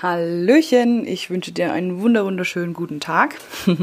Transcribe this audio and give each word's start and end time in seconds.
Hallöchen, 0.00 1.08
ich 1.08 1.28
wünsche 1.28 1.50
dir 1.50 1.72
einen 1.72 2.00
wunder 2.00 2.24
wunderschönen 2.24 2.72
guten 2.72 3.00
Tag. 3.00 3.36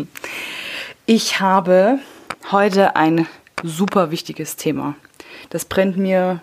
Ich 1.08 1.40
habe 1.40 2.00
heute 2.52 2.96
ein 2.96 3.28
super 3.62 4.10
wichtiges 4.10 4.56
Thema. 4.56 4.96
Das 5.52 5.66
brennt 5.66 5.98
mir 5.98 6.42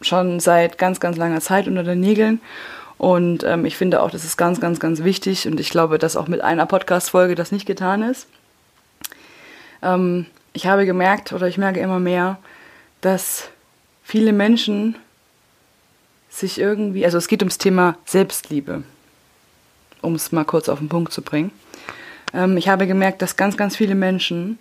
schon 0.00 0.38
seit 0.38 0.78
ganz, 0.78 1.00
ganz 1.00 1.16
langer 1.16 1.40
Zeit 1.40 1.66
unter 1.66 1.82
den 1.82 1.98
Nägeln. 1.98 2.40
Und 2.98 3.42
ähm, 3.42 3.64
ich 3.64 3.76
finde 3.76 4.00
auch, 4.00 4.12
das 4.12 4.24
ist 4.24 4.36
ganz, 4.36 4.60
ganz, 4.60 4.78
ganz 4.78 5.02
wichtig. 5.02 5.48
Und 5.48 5.58
ich 5.58 5.70
glaube, 5.70 5.98
dass 5.98 6.14
auch 6.14 6.28
mit 6.28 6.40
einer 6.40 6.66
Podcast-Folge 6.66 7.34
das 7.34 7.50
nicht 7.50 7.66
getan 7.66 8.04
ist. 8.04 8.28
Ähm, 9.82 10.26
ich 10.52 10.68
habe 10.68 10.86
gemerkt 10.86 11.32
oder 11.32 11.48
ich 11.48 11.58
merke 11.58 11.80
immer 11.80 11.98
mehr, 11.98 12.38
dass 13.00 13.48
viele 14.04 14.32
Menschen 14.32 14.94
sich 16.30 16.60
irgendwie, 16.60 17.04
also 17.04 17.18
es 17.18 17.26
geht 17.26 17.42
ums 17.42 17.58
Thema 17.58 17.98
Selbstliebe 18.04 18.84
um 20.06 20.14
es 20.14 20.32
mal 20.32 20.44
kurz 20.44 20.68
auf 20.68 20.78
den 20.78 20.88
Punkt 20.88 21.12
zu 21.12 21.20
bringen. 21.20 21.50
Ähm, 22.32 22.56
ich 22.56 22.68
habe 22.68 22.86
gemerkt, 22.86 23.20
dass 23.20 23.36
ganz, 23.36 23.56
ganz 23.56 23.76
viele 23.76 23.94
Menschen 23.94 24.58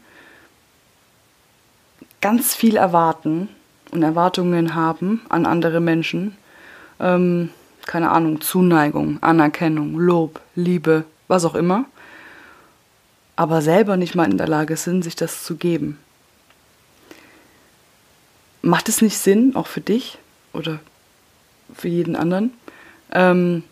ganz 2.22 2.56
viel 2.56 2.76
erwarten 2.76 3.50
und 3.92 4.02
Erwartungen 4.02 4.74
haben 4.74 5.22
an 5.30 5.46
andere 5.46 5.80
Menschen. 5.80 6.36
Ähm, 7.00 7.52
keine 7.86 8.10
Ahnung, 8.10 8.42
Zuneigung, 8.42 9.22
Anerkennung, 9.22 10.00
Lob, 10.00 10.42
Liebe, 10.56 11.06
was 11.28 11.46
auch 11.46 11.54
immer. 11.54 11.86
Aber 13.36 13.62
selber 13.62 13.96
nicht 13.96 14.16
mal 14.16 14.30
in 14.30 14.38
der 14.38 14.48
Lage 14.48 14.76
sind, 14.76 15.04
sich 15.04 15.16
das 15.16 15.44
zu 15.44 15.56
geben. 15.56 16.00
Macht 18.64 18.90
es 18.90 19.04
nicht 19.04 19.18
Sinn, 19.18 19.56
auch 19.56 19.68
für 19.68 19.82
dich 19.82 20.18
oder 20.54 20.80
für 21.76 21.90
jeden 21.90 22.16
anderen, 22.16 22.54
ähm, 23.12 23.64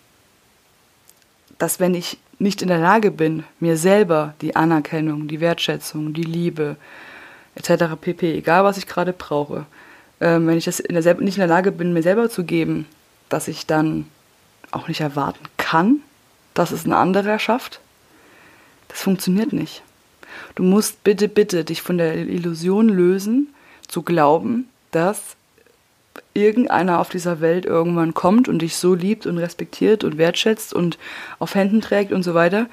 dass 1.57 1.79
wenn 1.79 1.95
ich 1.95 2.17
nicht 2.39 2.61
in 2.61 2.67
der 2.67 2.79
Lage 2.79 3.11
bin, 3.11 3.43
mir 3.59 3.77
selber 3.77 4.33
die 4.41 4.55
Anerkennung, 4.55 5.27
die 5.27 5.39
Wertschätzung, 5.39 6.13
die 6.13 6.23
Liebe 6.23 6.75
etc. 7.55 7.95
pp, 7.99 8.37
egal 8.37 8.63
was 8.63 8.77
ich 8.77 8.87
gerade 8.87 9.13
brauche, 9.13 9.65
ähm, 10.19 10.47
wenn 10.47 10.57
ich 10.57 10.65
das 10.65 10.79
in 10.79 10.99
der, 10.99 11.13
nicht 11.15 11.37
in 11.37 11.41
der 11.41 11.47
Lage 11.47 11.71
bin, 11.71 11.93
mir 11.93 12.03
selber 12.03 12.29
zu 12.29 12.43
geben, 12.43 12.87
dass 13.29 13.47
ich 13.47 13.65
dann 13.65 14.07
auch 14.71 14.87
nicht 14.87 15.01
erwarten 15.01 15.45
kann, 15.57 15.99
dass 16.53 16.71
es 16.71 16.85
ein 16.85 16.93
anderer 16.93 17.39
schafft, 17.39 17.79
das 18.87 19.01
funktioniert 19.01 19.53
nicht. 19.53 19.83
Du 20.55 20.63
musst 20.63 21.03
bitte, 21.03 21.27
bitte 21.27 21.63
dich 21.63 21.81
von 21.81 21.97
der 21.97 22.15
Illusion 22.15 22.89
lösen, 22.89 23.53
zu 23.87 24.01
glauben, 24.01 24.67
dass 24.91 25.35
irgendeiner 26.33 26.99
auf 26.99 27.09
dieser 27.09 27.41
Welt 27.41 27.65
irgendwann 27.65 28.13
kommt 28.13 28.47
und 28.47 28.59
dich 28.59 28.75
so 28.75 28.95
liebt 28.95 29.25
und 29.25 29.37
respektiert 29.37 30.03
und 30.03 30.17
wertschätzt 30.17 30.73
und 30.73 30.97
auf 31.39 31.55
Händen 31.55 31.81
trägt 31.81 32.11
und 32.11 32.23
so 32.23 32.33
weiter, 32.33 32.67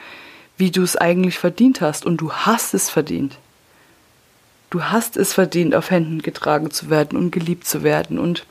wie 0.57 0.71
du 0.71 0.83
es 0.83 0.97
eigentlich 0.97 1.39
verdient 1.39 1.81
hast. 1.81 2.07
Und 2.07 2.19
du 2.19 2.33
hast 2.33 2.75
es 2.75 2.91
verdient. 2.91 3.39
Du 4.71 4.85
hast 4.85 5.17
es 5.17 5.33
verdient, 5.33 5.75
auf 5.75 5.91
Händen 5.91 6.23
getragen 6.23 6.71
zu 6.71 6.91
werden 6.91 7.19
und 7.19 7.33
geliebt 7.33 7.67
zu 7.67 7.83
werden 7.83 8.19
und 8.19 8.47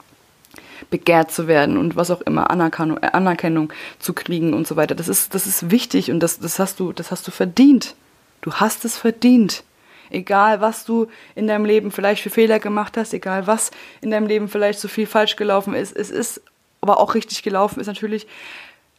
begehrt 0.89 1.31
zu 1.31 1.47
werden 1.47 1.77
und 1.77 1.95
was 1.95 2.11
auch 2.11 2.21
immer, 2.21 2.49
Anerkennung, 2.49 2.97
äh, 3.01 3.11
Anerkennung 3.11 3.71
zu 3.99 4.13
kriegen 4.13 4.53
und 4.53 4.67
so 4.67 4.75
weiter. 4.75 4.95
Das 4.95 5.07
ist, 5.07 5.33
das 5.33 5.45
ist 5.45 5.71
wichtig 5.71 6.11
und 6.11 6.19
das, 6.19 6.39
das, 6.39 6.59
hast 6.59 6.79
du, 6.79 6.93
das 6.93 7.11
hast 7.11 7.27
du 7.27 7.31
verdient. 7.31 7.95
Du 8.41 8.53
hast 8.53 8.85
es 8.85 8.97
verdient. 8.97 9.63
Egal, 10.09 10.61
was 10.61 10.85
du 10.85 11.07
in 11.35 11.47
deinem 11.47 11.65
Leben 11.65 11.91
vielleicht 11.91 12.23
für 12.23 12.29
Fehler 12.29 12.59
gemacht 12.59 12.97
hast, 12.97 13.13
egal, 13.13 13.47
was 13.47 13.71
in 14.01 14.11
deinem 14.11 14.27
Leben 14.27 14.47
vielleicht 14.47 14.79
so 14.79 14.87
viel 14.87 15.05
falsch 15.05 15.35
gelaufen 15.35 15.73
ist, 15.73 15.95
es 15.95 16.09
ist 16.09 16.41
aber 16.81 16.99
auch 16.99 17.13
richtig 17.13 17.43
gelaufen 17.43 17.79
ist 17.79 17.87
natürlich, 17.87 18.27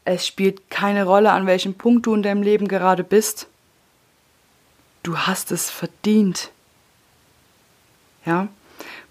es 0.05 0.27
spielt 0.27 0.70
keine 0.70 1.05
Rolle, 1.05 1.33
an 1.33 1.47
welchem 1.47 1.75
Punkt 1.75 2.06
du 2.06 2.14
in 2.14 2.22
deinem 2.22 2.42
Leben 2.42 2.69
gerade 2.69 3.05
bist. 3.05 3.47
Du 5.03 5.16
hast 5.16 5.50
es 5.50 5.70
verdient. 5.70 6.50
Ja? 8.25 8.48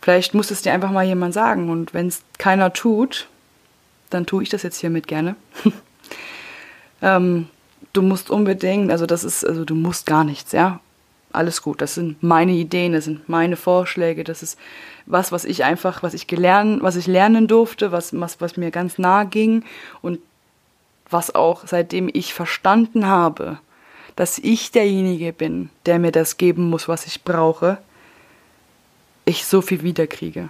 Vielleicht 0.01 0.33
muss 0.33 0.51
es 0.51 0.61
dir 0.61 0.73
einfach 0.73 0.91
mal 0.91 1.05
jemand 1.05 1.33
sagen 1.33 1.69
und 1.69 1.93
wenn 1.93 2.07
es 2.07 2.21
keiner 2.37 2.73
tut, 2.73 3.27
dann 4.09 4.25
tue 4.25 4.43
ich 4.43 4.49
das 4.49 4.63
jetzt 4.63 4.77
hiermit 4.77 5.07
gerne. 5.07 5.35
ähm, 7.01 7.49
du 7.93 8.01
musst 8.01 8.29
unbedingt, 8.29 8.91
also 8.91 9.05
das 9.05 9.23
ist, 9.23 9.45
also 9.45 9.65
du 9.65 9.75
musst 9.75 10.05
gar 10.05 10.23
nichts, 10.23 10.51
ja 10.51 10.79
alles 11.31 11.61
gut. 11.61 11.81
Das 11.81 11.95
sind 11.95 12.21
meine 12.23 12.53
Ideen, 12.53 12.93
das 12.93 13.05
sind 13.05 13.29
meine 13.29 13.55
Vorschläge, 13.55 14.23
das 14.23 14.43
ist 14.43 14.57
was, 15.05 15.31
was 15.31 15.45
ich 15.45 15.63
einfach, 15.63 16.03
was 16.03 16.13
ich 16.13 16.27
gelernt, 16.27 16.81
was 16.83 16.95
ich 16.95 17.07
lernen 17.07 17.47
durfte, 17.47 17.91
was, 17.91 18.19
was, 18.19 18.41
was 18.41 18.57
mir 18.57 18.71
ganz 18.71 18.97
nahe 18.97 19.25
ging 19.25 19.63
und 20.01 20.19
was 21.09 21.33
auch 21.33 21.63
seitdem 21.65 22.09
ich 22.11 22.33
verstanden 22.33 23.07
habe, 23.07 23.59
dass 24.15 24.37
ich 24.37 24.71
derjenige 24.71 25.33
bin, 25.33 25.69
der 25.85 25.97
mir 25.97 26.11
das 26.11 26.37
geben 26.37 26.69
muss, 26.69 26.87
was 26.87 27.05
ich 27.07 27.23
brauche, 27.23 27.79
ich 29.25 29.45
so 29.45 29.61
viel 29.61 29.81
wiederkriege. 29.81 30.49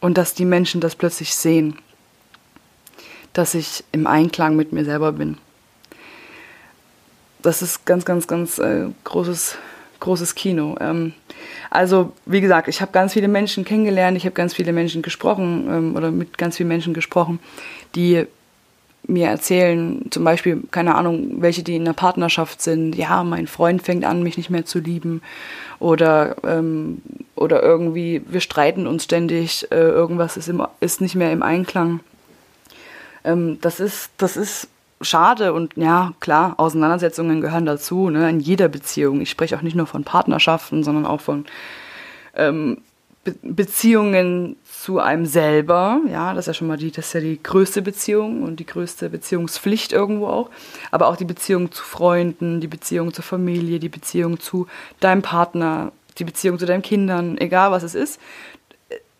Und 0.00 0.18
dass 0.18 0.34
die 0.34 0.44
Menschen 0.44 0.80
das 0.80 0.94
plötzlich 0.94 1.34
sehen, 1.34 1.78
dass 3.32 3.54
ich 3.54 3.84
im 3.92 4.06
Einklang 4.06 4.56
mit 4.56 4.72
mir 4.72 4.84
selber 4.84 5.12
bin. 5.12 5.38
Das 7.42 7.62
ist 7.62 7.84
ganz, 7.86 8.04
ganz, 8.04 8.26
ganz 8.26 8.58
äh, 8.58 8.88
großes 9.04 9.56
großes 10.00 10.34
Kino. 10.34 10.76
Ähm, 10.80 11.12
also, 11.70 12.12
wie 12.24 12.40
gesagt, 12.40 12.68
ich 12.68 12.80
habe 12.80 12.92
ganz 12.92 13.12
viele 13.12 13.28
Menschen 13.28 13.64
kennengelernt, 13.64 14.16
ich 14.16 14.24
habe 14.24 14.34
ganz 14.34 14.54
viele 14.54 14.72
Menschen 14.72 15.02
gesprochen 15.02 15.66
ähm, 15.70 15.96
oder 15.96 16.10
mit 16.10 16.38
ganz 16.38 16.56
vielen 16.56 16.68
Menschen 16.68 16.94
gesprochen, 16.94 17.38
die 17.94 18.26
mir 19.08 19.28
erzählen, 19.28 20.06
zum 20.10 20.24
Beispiel, 20.24 20.62
keine 20.70 20.96
Ahnung, 20.96 21.40
welche, 21.40 21.62
die 21.62 21.76
in 21.76 21.82
einer 21.82 21.92
Partnerschaft 21.92 22.60
sind, 22.60 22.96
ja, 22.96 23.22
mein 23.22 23.46
Freund 23.46 23.82
fängt 23.82 24.04
an, 24.04 24.22
mich 24.22 24.36
nicht 24.36 24.50
mehr 24.50 24.64
zu 24.64 24.80
lieben 24.80 25.22
oder, 25.78 26.36
ähm, 26.44 27.02
oder 27.36 27.62
irgendwie, 27.62 28.22
wir 28.26 28.40
streiten 28.40 28.86
uns 28.86 29.04
ständig, 29.04 29.70
äh, 29.70 29.76
irgendwas 29.76 30.36
ist, 30.36 30.48
im, 30.48 30.66
ist 30.80 31.00
nicht 31.00 31.14
mehr 31.14 31.32
im 31.32 31.42
Einklang. 31.42 32.00
Ähm, 33.24 33.58
das, 33.60 33.78
ist, 33.78 34.10
das 34.16 34.36
ist 34.36 34.68
schade 35.00 35.52
und 35.52 35.76
ja, 35.76 36.12
klar, 36.20 36.54
Auseinandersetzungen 36.58 37.40
gehören 37.40 37.66
dazu, 37.66 38.10
ne, 38.10 38.28
in 38.30 38.40
jeder 38.40 38.68
Beziehung. 38.68 39.20
Ich 39.20 39.30
spreche 39.30 39.56
auch 39.56 39.62
nicht 39.62 39.76
nur 39.76 39.86
von 39.86 40.04
Partnerschaften, 40.04 40.82
sondern 40.82 41.06
auch 41.06 41.20
von 41.20 41.44
ähm, 42.34 42.78
Be 43.24 43.34
Beziehungen 43.42 44.56
zu 44.64 45.00
einem 45.00 45.26
selber. 45.26 46.00
Ja, 46.08 46.32
das 46.32 46.44
ist 46.44 46.46
ja 46.46 46.54
schon 46.54 46.68
mal 46.68 46.76
die, 46.76 46.92
das 46.92 47.08
ist 47.08 47.12
ja 47.14 47.20
die 47.20 47.42
größte 47.42 47.82
Beziehung 47.82 48.42
und 48.42 48.60
die 48.60 48.66
größte 48.66 49.10
Beziehungspflicht 49.10 49.92
irgendwo 49.92 50.28
auch. 50.28 50.50
Aber 50.92 51.08
auch 51.08 51.16
die 51.16 51.24
Beziehung 51.24 51.72
zu 51.72 51.82
Freunden, 51.82 52.60
die 52.60 52.68
Beziehung 52.68 53.12
zur 53.12 53.24
Familie, 53.24 53.80
die 53.80 53.88
Beziehung 53.88 54.38
zu 54.38 54.68
deinem 55.00 55.22
Partner, 55.22 55.92
die 56.18 56.24
Beziehung 56.24 56.58
zu 56.58 56.66
deinen 56.66 56.82
Kindern, 56.82 57.36
egal 57.36 57.72
was 57.72 57.82
es 57.82 57.94
ist 57.94 58.20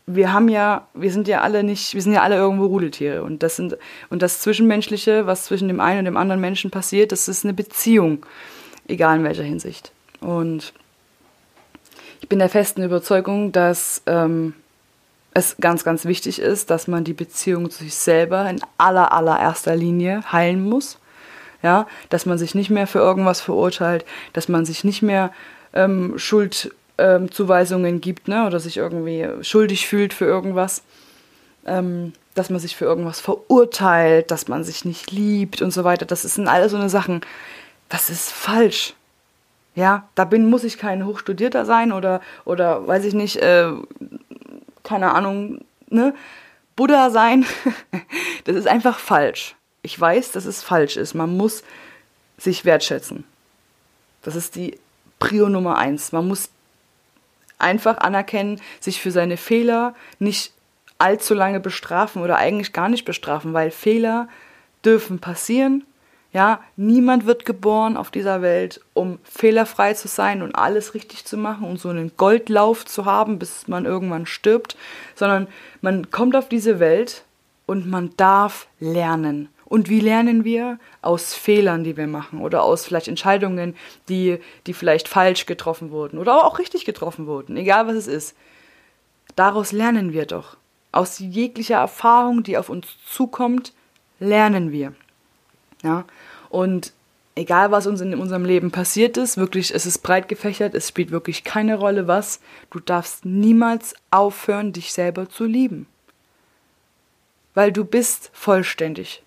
wir 0.06 0.32
haben 0.32 0.48
ja, 0.48 0.86
wir 0.94 1.10
sind 1.10 1.26
ja 1.26 1.40
alle 1.40 1.64
nicht, 1.64 1.94
wir 1.94 2.02
sind 2.02 2.12
ja 2.12 2.22
alle 2.22 2.36
irgendwo 2.36 2.66
Rudeltiere 2.66 3.24
und 3.24 3.42
das 3.42 3.56
sind 3.56 3.76
und 4.08 4.22
das 4.22 4.40
Zwischenmenschliche, 4.40 5.26
was 5.26 5.44
zwischen 5.44 5.66
dem 5.66 5.80
einen 5.80 6.00
und 6.00 6.04
dem 6.06 6.16
anderen 6.16 6.40
Menschen 6.40 6.70
passiert, 6.70 7.10
das 7.10 7.26
ist 7.26 7.44
eine 7.44 7.54
Beziehung, 7.54 8.24
egal 8.86 9.18
in 9.18 9.24
welcher 9.24 9.42
Hinsicht. 9.42 9.90
Und 10.20 10.72
ich 12.20 12.28
bin 12.28 12.38
der 12.38 12.48
festen 12.48 12.84
Überzeugung, 12.84 13.50
dass 13.50 14.02
ähm, 14.06 14.54
es 15.34 15.56
ganz, 15.60 15.84
ganz 15.84 16.04
wichtig 16.04 16.38
ist, 16.38 16.70
dass 16.70 16.86
man 16.86 17.04
die 17.04 17.12
Beziehung 17.12 17.70
zu 17.70 17.84
sich 17.84 17.94
selber 17.94 18.48
in 18.48 18.60
aller, 18.78 19.12
allererster 19.12 19.76
Linie 19.76 20.22
heilen 20.32 20.62
muss. 20.62 20.98
Ja, 21.62 21.86
dass 22.10 22.26
man 22.26 22.38
sich 22.38 22.54
nicht 22.54 22.70
mehr 22.70 22.86
für 22.86 22.98
irgendwas 22.98 23.40
verurteilt, 23.40 24.04
dass 24.34 24.48
man 24.48 24.64
sich 24.64 24.84
nicht 24.84 25.02
mehr 25.02 25.32
ähm, 25.72 26.18
Schuld 26.18 26.70
ähm, 26.98 27.30
Zuweisungen 27.30 28.00
gibt, 28.00 28.28
ne, 28.28 28.46
oder 28.46 28.60
sich 28.60 28.76
irgendwie 28.76 29.26
schuldig 29.42 29.86
fühlt 29.86 30.14
für 30.14 30.24
irgendwas, 30.24 30.82
ähm, 31.66 32.12
dass 32.34 32.50
man 32.50 32.60
sich 32.60 32.76
für 32.76 32.84
irgendwas 32.84 33.20
verurteilt, 33.20 34.30
dass 34.30 34.48
man 34.48 34.64
sich 34.64 34.84
nicht 34.84 35.10
liebt 35.10 35.62
und 35.62 35.70
so 35.70 35.84
weiter. 35.84 36.06
Das 36.06 36.22
sind 36.22 36.48
alles 36.48 36.72
so 36.72 36.78
eine 36.78 36.90
Sachen. 36.90 37.20
Das 37.88 38.10
ist 38.10 38.30
falsch. 38.30 38.94
Ja, 39.74 40.08
da 40.14 40.24
bin, 40.24 40.48
muss 40.48 40.64
ich 40.64 40.78
kein 40.78 41.04
Hochstudierter 41.04 41.66
sein 41.66 41.92
oder, 41.92 42.20
oder 42.44 42.86
weiß 42.86 43.04
ich 43.04 43.14
nicht, 43.14 43.36
äh, 43.36 43.70
keine 44.82 45.12
Ahnung, 45.12 45.64
ne, 45.88 46.14
Buddha 46.76 47.10
sein. 47.10 47.44
das 48.44 48.56
ist 48.56 48.68
einfach 48.68 48.98
falsch. 48.98 49.54
Ich 49.82 49.98
weiß, 49.98 50.32
dass 50.32 50.46
es 50.46 50.62
falsch 50.62 50.96
ist. 50.96 51.14
Man 51.14 51.36
muss 51.36 51.62
sich 52.38 52.64
wertschätzen. 52.64 53.24
Das 54.22 54.34
ist 54.34 54.56
die 54.56 54.78
Prio 55.18 55.48
Nummer 55.48 55.78
eins. 55.78 56.12
Man 56.12 56.26
muss 56.26 56.50
einfach 57.58 57.98
anerkennen, 57.98 58.60
sich 58.80 59.00
für 59.00 59.10
seine 59.10 59.36
Fehler 59.36 59.94
nicht 60.18 60.52
allzu 60.98 61.34
lange 61.34 61.60
bestrafen 61.60 62.22
oder 62.22 62.36
eigentlich 62.36 62.72
gar 62.72 62.88
nicht 62.88 63.04
bestrafen, 63.04 63.52
weil 63.52 63.70
Fehler 63.70 64.28
dürfen 64.84 65.18
passieren. 65.18 65.84
Ja, 66.32 66.60
niemand 66.76 67.24
wird 67.24 67.46
geboren 67.46 67.96
auf 67.96 68.10
dieser 68.10 68.42
Welt, 68.42 68.80
um 68.92 69.18
fehlerfrei 69.24 69.94
zu 69.94 70.08
sein 70.08 70.42
und 70.42 70.54
alles 70.54 70.92
richtig 70.94 71.24
zu 71.24 71.36
machen 71.36 71.66
und 71.66 71.80
so 71.80 71.88
einen 71.88 72.12
Goldlauf 72.16 72.84
zu 72.84 73.06
haben, 73.06 73.38
bis 73.38 73.68
man 73.68 73.86
irgendwann 73.86 74.26
stirbt, 74.26 74.76
sondern 75.14 75.46
man 75.80 76.10
kommt 76.10 76.36
auf 76.36 76.48
diese 76.48 76.78
Welt 76.78 77.24
und 77.64 77.88
man 77.88 78.10
darf 78.16 78.66
lernen 78.80 79.48
Und 79.66 79.88
wie 79.88 80.00
lernen 80.00 80.44
wir? 80.44 80.78
Aus 81.02 81.34
Fehlern, 81.34 81.82
die 81.82 81.96
wir 81.96 82.06
machen 82.06 82.40
oder 82.40 82.62
aus 82.62 82.84
vielleicht 82.84 83.08
Entscheidungen, 83.08 83.76
die, 84.08 84.38
die 84.66 84.74
vielleicht 84.74 85.08
falsch 85.08 85.44
getroffen 85.44 85.90
wurden 85.90 86.18
oder 86.18 86.44
auch 86.44 86.58
richtig 86.58 86.84
getroffen 86.84 87.26
wurden, 87.26 87.56
egal 87.56 87.86
was 87.88 87.96
es 87.96 88.06
ist. 88.06 88.36
Daraus 89.34 89.72
lernen 89.72 90.12
wir 90.12 90.24
doch. 90.24 90.56
Aus 90.92 91.18
jeglicher 91.18 91.76
Erfahrung, 91.76 92.44
die 92.44 92.56
auf 92.56 92.68
uns 92.68 92.86
zukommt, 93.06 93.72
lernen 94.20 94.70
wir. 94.70 94.94
Ja? 95.82 96.04
Und 96.48 96.92
egal 97.34 97.72
was 97.72 97.88
uns 97.88 98.00
in 98.00 98.14
unserem 98.14 98.44
Leben 98.44 98.70
passiert 98.70 99.16
ist, 99.16 99.36
wirklich, 99.36 99.74
es 99.74 99.84
ist 99.84 99.98
breit 99.98 100.28
gefächert, 100.28 100.76
es 100.76 100.88
spielt 100.88 101.10
wirklich 101.10 101.42
keine 101.42 101.76
Rolle 101.76 102.06
was, 102.06 102.40
du 102.70 102.78
darfst 102.78 103.24
niemals 103.24 103.94
aufhören, 104.12 104.72
dich 104.72 104.92
selber 104.92 105.28
zu 105.28 105.44
lieben. 105.44 105.86
Weil 107.52 107.72
du 107.72 107.84
bist 107.84 108.30
vollständig. 108.32 109.22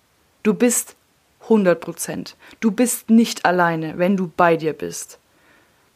Du 0.49 0.55
bist 0.55 0.95
100 1.43 1.79
Prozent. 1.79 2.35
Du 2.59 2.71
bist 2.71 3.11
nicht 3.11 3.45
alleine, 3.45 3.99
wenn 3.99 4.17
du 4.17 4.31
bei 4.35 4.57
dir 4.57 4.73
bist. 4.73 5.19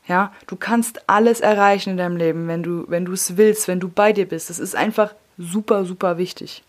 Ja, 0.07 0.31
du 0.45 0.55
kannst 0.55 1.09
alles 1.09 1.39
erreichen 1.39 1.89
in 1.89 1.97
deinem 1.97 2.17
Leben, 2.17 2.47
wenn 2.47 2.61
du, 2.61 2.85
wenn 2.87 3.03
du 3.03 3.13
es 3.13 3.35
willst, 3.35 3.67
wenn 3.67 3.79
du 3.79 3.89
bei 3.89 4.13
dir 4.13 4.27
bist. 4.27 4.51
Das 4.51 4.59
ist 4.59 4.75
einfach 4.75 5.15
super, 5.39 5.85
super 5.85 6.19
wichtig. 6.19 6.61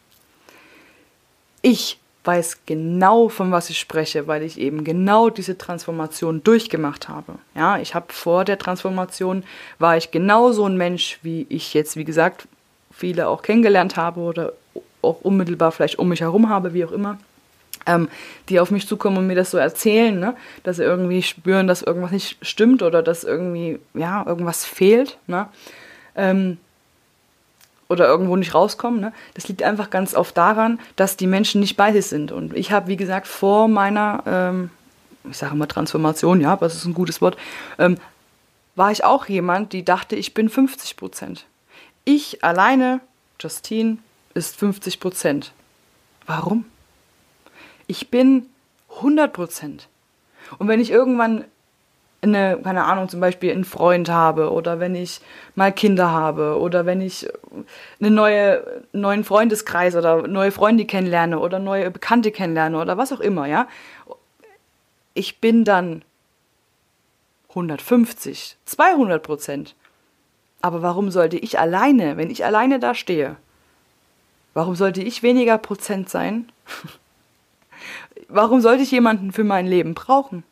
Ich 1.60 1.98
weiß 2.24 2.60
genau, 2.64 3.28
von 3.28 3.52
was 3.52 3.68
ich 3.68 3.78
spreche, 3.78 4.26
weil 4.26 4.44
ich 4.44 4.58
eben 4.58 4.82
genau 4.82 5.28
diese 5.28 5.58
Transformation 5.58 6.42
durchgemacht 6.42 7.10
habe. 7.10 7.34
Ja, 7.54 7.76
ich 7.76 7.94
habe 7.94 8.14
vor 8.14 8.46
der 8.46 8.56
Transformation 8.56 9.44
war 9.78 9.98
ich 9.98 10.10
genau 10.10 10.52
so 10.52 10.64
ein 10.64 10.78
Mensch, 10.78 11.18
wie 11.20 11.44
ich 11.50 11.74
jetzt, 11.74 11.96
wie 11.96 12.04
gesagt, 12.04 12.48
viele 12.90 13.28
auch 13.28 13.42
kennengelernt 13.42 13.98
habe 13.98 14.20
oder 14.20 14.54
auch 15.02 15.20
unmittelbar 15.20 15.70
vielleicht 15.70 15.98
um 15.98 16.08
mich 16.08 16.22
herum 16.22 16.48
habe, 16.48 16.72
wie 16.72 16.86
auch 16.86 16.92
immer. 16.92 17.18
Ähm, 17.86 18.08
die 18.48 18.60
auf 18.60 18.70
mich 18.70 18.88
zukommen 18.88 19.18
und 19.18 19.26
mir 19.26 19.34
das 19.34 19.50
so 19.50 19.58
erzählen, 19.58 20.18
ne? 20.18 20.34
dass 20.62 20.76
sie 20.76 20.82
irgendwie 20.82 21.22
spüren, 21.22 21.66
dass 21.66 21.82
irgendwas 21.82 22.12
nicht 22.12 22.38
stimmt 22.40 22.82
oder 22.82 23.02
dass 23.02 23.24
irgendwie, 23.24 23.78
ja, 23.92 24.24
irgendwas 24.26 24.64
fehlt. 24.64 25.18
Ne? 25.26 25.48
Ähm, 26.16 26.58
oder 27.88 28.06
irgendwo 28.06 28.36
nicht 28.36 28.54
rauskommen. 28.54 29.00
Ne? 29.00 29.12
Das 29.34 29.48
liegt 29.48 29.62
einfach 29.62 29.90
ganz 29.90 30.14
oft 30.14 30.36
daran, 30.36 30.80
dass 30.96 31.16
die 31.16 31.26
Menschen 31.26 31.60
nicht 31.60 31.76
bei 31.76 31.92
sich 31.92 32.06
sind. 32.06 32.32
Und 32.32 32.54
ich 32.56 32.72
habe, 32.72 32.88
wie 32.88 32.96
gesagt, 32.96 33.26
vor 33.26 33.68
meiner, 33.68 34.22
ähm, 34.26 34.70
ich 35.30 35.36
sage 35.36 35.54
immer 35.54 35.68
Transformation, 35.68 36.40
ja, 36.40 36.52
aber 36.52 36.66
das 36.66 36.74
ist 36.74 36.84
ein 36.84 36.94
gutes 36.94 37.20
Wort, 37.20 37.36
ähm, 37.78 37.96
war 38.76 38.90
ich 38.90 39.04
auch 39.04 39.26
jemand, 39.26 39.72
die 39.72 39.84
dachte, 39.84 40.16
ich 40.16 40.34
bin 40.34 40.48
50 40.48 40.96
Prozent. 40.96 41.46
Ich 42.04 42.42
alleine, 42.42 43.00
Justine, 43.40 43.98
ist 44.34 44.56
50 44.56 45.00
Prozent. 45.00 45.52
Warum? 46.26 46.64
Ich 47.86 48.10
bin 48.10 48.46
100 48.96 49.32
Prozent. 49.32 49.88
Und 50.58 50.68
wenn 50.68 50.80
ich 50.80 50.90
irgendwann 50.90 51.44
eine, 52.22 52.58
keine 52.62 52.84
Ahnung, 52.84 53.08
zum 53.08 53.20
Beispiel 53.20 53.52
einen 53.52 53.64
Freund 53.64 54.08
habe 54.08 54.50
oder 54.50 54.80
wenn 54.80 54.94
ich 54.94 55.20
mal 55.54 55.72
Kinder 55.72 56.10
habe 56.10 56.58
oder 56.58 56.86
wenn 56.86 57.00
ich 57.00 57.28
einen 58.00 58.14
neue, 58.14 58.82
neuen 58.92 59.24
Freundeskreis 59.24 59.94
oder 59.94 60.26
neue 60.26 60.50
Freunde 60.50 60.86
kennenlerne 60.86 61.38
oder 61.38 61.58
neue 61.58 61.90
Bekannte 61.90 62.32
kennenlerne 62.32 62.80
oder 62.80 62.96
was 62.96 63.12
auch 63.12 63.20
immer, 63.20 63.46
ja. 63.46 63.68
Ich 65.12 65.40
bin 65.40 65.64
dann 65.64 66.02
150, 67.50 68.56
200 68.64 69.22
Prozent. 69.22 69.74
Aber 70.60 70.80
warum 70.82 71.10
sollte 71.10 71.36
ich 71.36 71.58
alleine, 71.58 72.16
wenn 72.16 72.30
ich 72.30 72.44
alleine 72.44 72.78
da 72.80 72.94
stehe, 72.94 73.36
warum 74.54 74.74
sollte 74.76 75.02
ich 75.02 75.22
weniger 75.22 75.58
Prozent 75.58 76.08
sein? 76.08 76.50
warum 78.28 78.60
sollte 78.60 78.82
ich 78.82 78.90
jemanden 78.90 79.32
für 79.32 79.44
mein 79.44 79.66
Leben 79.66 79.94
brauchen? 79.94 80.44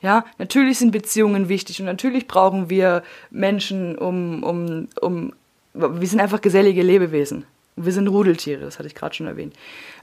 Ja, 0.00 0.24
natürlich 0.38 0.78
sind 0.78 0.92
Beziehungen 0.92 1.48
wichtig 1.48 1.80
und 1.80 1.86
natürlich 1.86 2.28
brauchen 2.28 2.70
wir 2.70 3.02
Menschen, 3.30 3.98
um, 3.98 4.44
um, 4.44 4.88
um, 5.00 5.32
wir 5.74 6.08
sind 6.08 6.20
einfach 6.20 6.40
gesellige 6.40 6.82
Lebewesen. 6.82 7.44
Wir 7.74 7.92
sind 7.92 8.08
Rudeltiere, 8.08 8.60
das 8.60 8.78
hatte 8.78 8.88
ich 8.88 8.94
gerade 8.94 9.14
schon 9.14 9.26
erwähnt. 9.26 9.54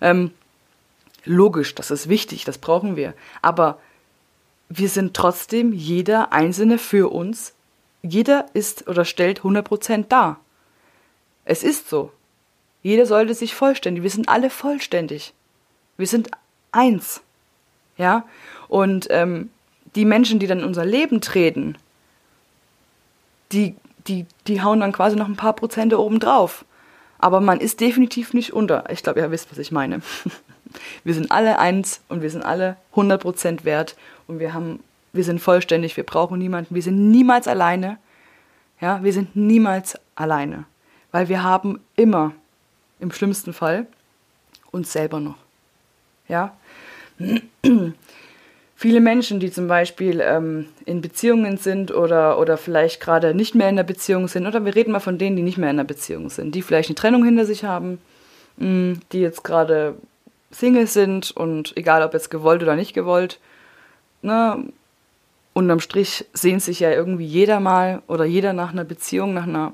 Ähm, 0.01 0.31
logisch, 1.23 1.75
das 1.75 1.91
ist 1.91 2.09
wichtig, 2.09 2.43
das 2.43 2.57
brauchen 2.57 2.95
wir. 2.95 3.13
Aber 3.41 3.79
wir 4.69 4.89
sind 4.89 5.13
trotzdem 5.13 5.73
jeder 5.73 6.33
Einzelne 6.33 6.77
für 6.77 7.11
uns. 7.11 7.53
Jeder 8.01 8.45
ist 8.53 8.87
oder 8.87 9.05
stellt 9.05 9.41
100% 9.41 10.07
dar. 10.07 10.39
Es 11.45 11.63
ist 11.63 11.89
so. 11.89 12.11
Jeder 12.83 13.05
sollte 13.05 13.33
sich 13.33 13.55
vollständig. 13.55 14.03
Wir 14.03 14.09
sind 14.09 14.29
alle 14.29 14.49
vollständig. 14.49 15.33
Wir 15.97 16.07
sind 16.07 16.29
eins. 16.71 17.21
Ja? 17.97 18.25
Und 18.67 19.07
ähm, 19.09 19.49
die 19.95 20.05
Menschen, 20.05 20.39
die 20.39 20.47
dann 20.47 20.59
in 20.59 20.65
unser 20.65 20.85
Leben 20.85 21.21
treten, 21.21 21.77
die, 23.51 23.75
die, 24.07 24.25
die 24.47 24.61
hauen 24.61 24.81
dann 24.81 24.91
quasi 24.91 25.15
noch 25.15 25.27
ein 25.27 25.37
paar 25.37 25.53
Prozente 25.53 25.99
obendrauf. 25.99 26.65
Aber 27.17 27.39
man 27.39 27.59
ist 27.59 27.79
definitiv 27.79 28.33
nicht 28.33 28.53
unter. 28.53 28.89
Ich 28.89 29.03
glaube, 29.03 29.19
ihr 29.21 29.31
wisst, 29.31 29.51
was 29.51 29.57
ich 29.57 29.71
meine. 29.71 30.01
Wir 31.03 31.13
sind 31.13 31.31
alle 31.31 31.57
eins 31.59 32.01
und 32.09 32.21
wir 32.21 32.29
sind 32.29 32.43
alle 32.43 32.75
100% 32.95 33.63
wert 33.63 33.95
und 34.27 34.39
wir 34.39 34.53
haben, 34.53 34.83
wir 35.13 35.23
sind 35.23 35.39
vollständig, 35.39 35.95
wir 35.95 36.03
brauchen 36.03 36.37
niemanden, 36.37 36.75
wir 36.75 36.81
sind 36.81 37.11
niemals 37.11 37.47
alleine. 37.47 37.97
Ja, 38.81 39.01
wir 39.01 39.13
sind 39.13 39.35
niemals 39.37 39.97
alleine, 40.15 40.65
weil 41.11 41.29
wir 41.29 41.43
haben 41.43 41.79
immer, 41.95 42.33
im 42.99 43.11
schlimmsten 43.11 43.53
Fall, 43.53 43.87
uns 44.71 44.91
selber 44.91 45.21
noch. 45.21 45.37
Ja, 46.27 46.55
viele 48.75 48.99
Menschen, 48.99 49.39
die 49.39 49.51
zum 49.51 49.67
Beispiel 49.67 50.21
ähm, 50.21 50.67
in 50.85 51.01
Beziehungen 51.01 51.57
sind 51.57 51.93
oder, 51.93 52.39
oder 52.39 52.57
vielleicht 52.57 52.99
gerade 52.99 53.33
nicht 53.33 53.55
mehr 53.55 53.69
in 53.69 53.75
der 53.75 53.83
Beziehung 53.83 54.27
sind, 54.27 54.47
oder 54.47 54.65
wir 54.65 54.75
reden 54.75 54.91
mal 54.91 54.99
von 54.99 55.17
denen, 55.17 55.35
die 55.35 55.43
nicht 55.43 55.57
mehr 55.57 55.69
in 55.69 55.77
der 55.77 55.83
Beziehung 55.83 56.29
sind, 56.29 56.55
die 56.55 56.61
vielleicht 56.61 56.89
eine 56.89 56.95
Trennung 56.95 57.23
hinter 57.23 57.45
sich 57.45 57.63
haben, 57.63 57.99
mh, 58.57 58.67
mm, 58.67 58.99
die 59.11 59.21
jetzt 59.21 59.43
gerade 59.43 59.95
Single 60.51 60.87
sind 60.87 61.31
und 61.31 61.75
egal 61.77 62.03
ob 62.03 62.13
jetzt 62.13 62.31
gewollt 62.31 62.63
oder 62.63 62.75
nicht 62.75 62.93
gewollt, 62.93 63.39
ne, 64.21 64.65
unterm 65.53 65.79
Strich 65.79 66.25
sehnt 66.33 66.61
sich 66.61 66.79
ja 66.81 66.91
irgendwie 66.91 67.25
jeder 67.25 67.59
mal 67.59 68.01
oder 68.07 68.25
jeder 68.25 68.53
nach 68.53 68.71
einer 68.71 68.83
Beziehung, 68.83 69.33
nach 69.33 69.47
einer 69.47 69.73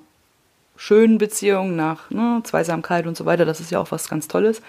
schönen 0.82 1.20
Beziehung, 1.20 1.76
nach 1.76 2.10
ne, 2.10 2.42
Zweisamkeit 2.44 3.06
und 3.06 3.16
so 3.16 3.28
weiter. 3.28 3.46
Das 3.46 3.60
ist 3.60 3.70
ja 3.70 3.80
auch 3.80 3.92
was 3.92 4.10
ganz 4.10 4.28
Tolles. 4.28 4.64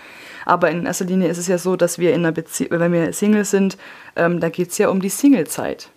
Aber 0.44 0.70
in 0.70 0.84
erster 0.84 1.06
Linie 1.06 1.28
ist 1.28 1.38
es 1.38 1.48
ja 1.48 1.56
so, 1.56 1.74
dass 1.74 1.98
wir 1.98 2.10
in 2.10 2.20
einer 2.20 2.32
Beziehung, 2.32 2.78
wenn 2.80 2.92
wir 2.92 3.14
Single 3.14 3.46
sind, 3.46 3.78
ähm, 4.14 4.38
da 4.38 4.50
geht 4.50 4.72
es 4.72 4.78
ja 4.78 4.90
um 4.90 5.00
die 5.00 5.08
Singlezeit. 5.08 5.88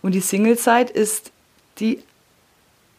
Und 0.00 0.14
die 0.14 0.20
Singlezeit 0.20 0.92
ist 0.92 1.32
die 1.80 1.98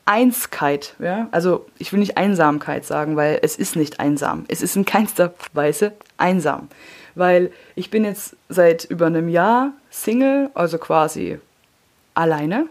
Einskeit, 0.04 0.96
ja, 1.00 1.30
also 1.32 1.66
ich 1.78 1.94
will 1.94 2.02
nicht 2.02 2.18
Einsamkeit 2.18 2.84
sagen, 2.84 3.16
weil 3.16 3.40
es 3.42 3.56
ist 3.56 3.78
nicht 3.78 4.02
einsam. 4.02 4.44
Es 4.50 4.62
ist 4.62 4.76
in 4.76 4.84
keinster 4.84 5.34
Weise 5.54 5.94
einsam, 6.18 6.68
weil 7.16 7.54
ich 7.76 7.90
bin 7.90 8.04
jetzt 8.04 8.36
seit 8.50 8.84
über 8.84 9.06
einem 9.06 9.30
Jahr 9.30 9.72
Single, 9.92 10.50
also 10.56 10.78
quasi 10.78 11.40
alleine 12.16 12.66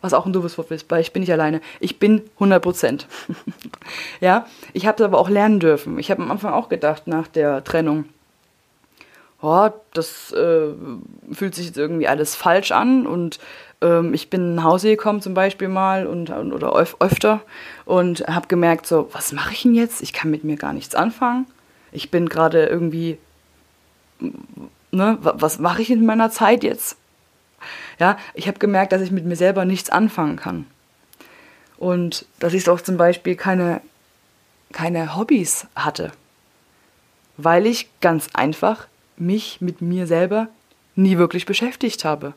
was 0.00 0.14
auch 0.14 0.26
ein 0.26 0.32
doofes 0.32 0.58
Wort 0.58 0.70
ist, 0.70 0.90
weil 0.90 1.00
ich 1.00 1.12
bin 1.12 1.20
nicht 1.20 1.32
alleine. 1.32 1.60
Ich 1.80 1.98
bin 1.98 2.22
100 2.34 2.62
Prozent. 2.62 3.06
ja, 4.20 4.46
ich 4.72 4.86
habe 4.86 5.02
es 5.02 5.04
aber 5.04 5.18
auch 5.18 5.28
lernen 5.28 5.60
dürfen. 5.60 5.98
Ich 5.98 6.10
habe 6.10 6.22
am 6.22 6.30
Anfang 6.30 6.52
auch 6.52 6.68
gedacht, 6.68 7.06
nach 7.06 7.28
der 7.28 7.64
Trennung, 7.64 8.06
oh, 9.42 9.70
das 9.92 10.32
äh, 10.32 10.68
fühlt 11.32 11.54
sich 11.54 11.66
jetzt 11.66 11.78
irgendwie 11.78 12.08
alles 12.08 12.34
falsch 12.34 12.72
an 12.72 13.06
und 13.06 13.38
ähm, 13.82 14.14
ich 14.14 14.30
bin 14.30 14.54
nach 14.54 14.64
Hause 14.64 14.88
gekommen 14.88 15.20
zum 15.20 15.34
Beispiel 15.34 15.68
mal 15.68 16.06
und, 16.06 16.30
oder 16.30 16.74
öf 16.74 16.96
öfter 17.00 17.40
und 17.84 18.20
habe 18.28 18.46
gemerkt, 18.48 18.86
so, 18.86 19.08
was 19.12 19.32
mache 19.32 19.52
ich 19.52 19.62
denn 19.62 19.74
jetzt? 19.74 20.02
Ich 20.02 20.12
kann 20.12 20.30
mit 20.30 20.44
mir 20.44 20.56
gar 20.56 20.72
nichts 20.72 20.94
anfangen. 20.94 21.46
Ich 21.90 22.10
bin 22.10 22.28
gerade 22.28 22.66
irgendwie, 22.66 23.18
ne, 24.92 25.18
was 25.20 25.58
mache 25.58 25.82
ich 25.82 25.90
in 25.90 26.06
meiner 26.06 26.30
Zeit 26.30 26.64
jetzt? 26.64 26.96
Ja, 27.98 28.16
ich 28.34 28.48
habe 28.48 28.58
gemerkt, 28.58 28.92
dass 28.92 29.02
ich 29.02 29.10
mit 29.10 29.24
mir 29.24 29.36
selber 29.36 29.64
nichts 29.64 29.90
anfangen 29.90 30.36
kann. 30.36 30.66
Und 31.78 32.26
dass 32.38 32.54
ich 32.54 32.68
auch 32.68 32.80
zum 32.80 32.96
Beispiel 32.96 33.34
keine, 33.34 33.80
keine 34.72 35.16
Hobbys 35.16 35.66
hatte. 35.74 36.12
Weil 37.36 37.66
ich 37.66 37.88
ganz 38.00 38.28
einfach 38.34 38.86
mich 39.16 39.60
mit 39.60 39.80
mir 39.80 40.06
selber 40.06 40.48
nie 40.94 41.18
wirklich 41.18 41.46
beschäftigt 41.46 42.04
habe. 42.04 42.34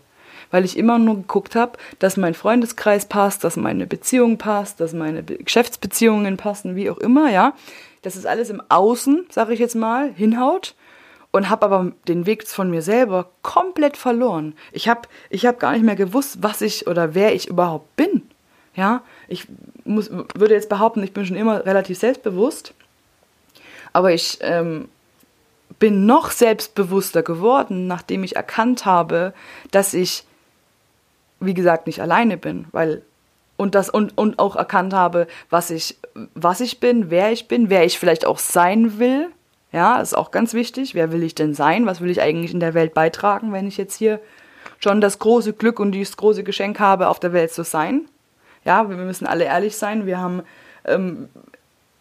Weil 0.51 0.65
ich 0.65 0.77
immer 0.77 1.00
nur 1.00 1.15
geguckt 1.15 1.55
habe, 1.55 1.77
dass 2.00 2.17
mein 2.17 2.33
Freundeskreis 2.33 3.07
passt, 3.07 3.43
dass 3.43 3.55
meine 3.55 3.88
Beziehung 3.88 4.38
passt, 4.38 4.79
dass 4.79 4.93
meine 4.93 5.24
Geschäftsbeziehungen 5.24 6.38
passen, 6.38 6.75
wie 6.75 6.89
auch 6.89 6.97
immer, 6.97 7.31
ja. 7.31 7.53
Dass 8.03 8.15
es 8.15 8.25
alles 8.25 8.50
im 8.50 8.62
Außen, 8.69 9.25
sage 9.29 9.53
ich 9.53 9.59
jetzt 9.59 9.75
mal, 9.75 10.12
hinhaut 10.13 10.75
und 11.35 11.49
habe 11.49 11.65
aber 11.65 11.91
den 12.07 12.25
Weg 12.25 12.47
von 12.47 12.69
mir 12.69 12.81
selber 12.81 13.29
komplett 13.41 13.97
verloren. 13.97 14.55
Ich 14.71 14.87
habe 14.87 15.01
ich 15.29 15.45
hab 15.45 15.59
gar 15.59 15.73
nicht 15.73 15.83
mehr 15.83 15.97
gewusst, 15.97 16.37
was 16.39 16.61
ich 16.61 16.87
oder 16.87 17.13
wer 17.13 17.35
ich 17.35 17.49
überhaupt 17.49 17.93
bin. 17.97 18.21
Ja, 18.73 19.03
ich 19.27 19.45
muss, 19.83 20.09
würde 20.09 20.53
jetzt 20.53 20.69
behaupten, 20.69 21.03
ich 21.03 21.11
bin 21.11 21.25
schon 21.25 21.35
immer 21.35 21.65
relativ 21.65 21.97
selbstbewusst, 21.97 22.73
aber 23.91 24.13
ich 24.13 24.37
ähm, 24.39 24.87
bin 25.77 26.05
noch 26.05 26.31
selbstbewusster 26.31 27.21
geworden, 27.21 27.85
nachdem 27.85 28.23
ich 28.23 28.37
erkannt 28.37 28.85
habe, 28.85 29.33
dass 29.71 29.93
ich, 29.93 30.23
wie 31.41 31.53
gesagt, 31.53 31.85
nicht 31.85 32.01
alleine 32.01 32.37
bin, 32.37 32.67
weil 32.71 33.01
und 33.57 33.75
das 33.75 33.89
und, 33.89 34.17
und 34.17 34.39
auch 34.39 34.55
erkannt 34.55 34.93
habe, 34.93 35.27
was 35.49 35.69
ich, 35.69 35.97
was 36.33 36.61
ich 36.61 36.79
bin, 36.79 37.09
wer 37.09 37.33
ich 37.33 37.49
bin, 37.49 37.69
wer 37.69 37.83
ich 37.83 37.99
vielleicht 37.99 38.25
auch 38.25 38.39
sein 38.39 38.99
will. 38.99 39.31
Ja, 39.75 40.00
ist 40.00 40.17
auch 40.17 40.32
ganz 40.32 40.53
wichtig. 40.53 40.96
Wer 40.96 41.12
will 41.12 41.22
ich 41.22 41.36
denn 41.36 41.53
sein? 41.53 41.86
Was 41.86 42.00
will 42.00 42.10
ich 42.10 42.22
eigentlich 42.22 42.53
in 42.53 42.62
der 42.62 42.74
Welt 42.74 42.94
beitragen, 42.94 43.51
wenn 43.51 43.67
ich 43.67 43.75
jetzt 43.75 43.96
hier 43.98 44.22
schon 44.79 45.01
das 45.01 45.20
große 45.20 45.51
Glück 45.51 45.82
und 45.82 45.91
dieses 45.91 46.15
große 46.15 46.46
Geschenk 46.46 46.79
habe, 46.79 47.10
auf 47.10 47.20
der 47.20 47.34
Welt 47.34 47.51
zu 47.51 47.65
sein? 47.65 48.05
Ja, 48.63 48.89
wir 48.89 48.96
müssen 48.96 49.27
alle 49.27 49.44
ehrlich 49.44 49.75
sein. 49.75 50.05
Wir 50.05 50.17
haben, 50.17 50.44
ähm, 50.86 51.27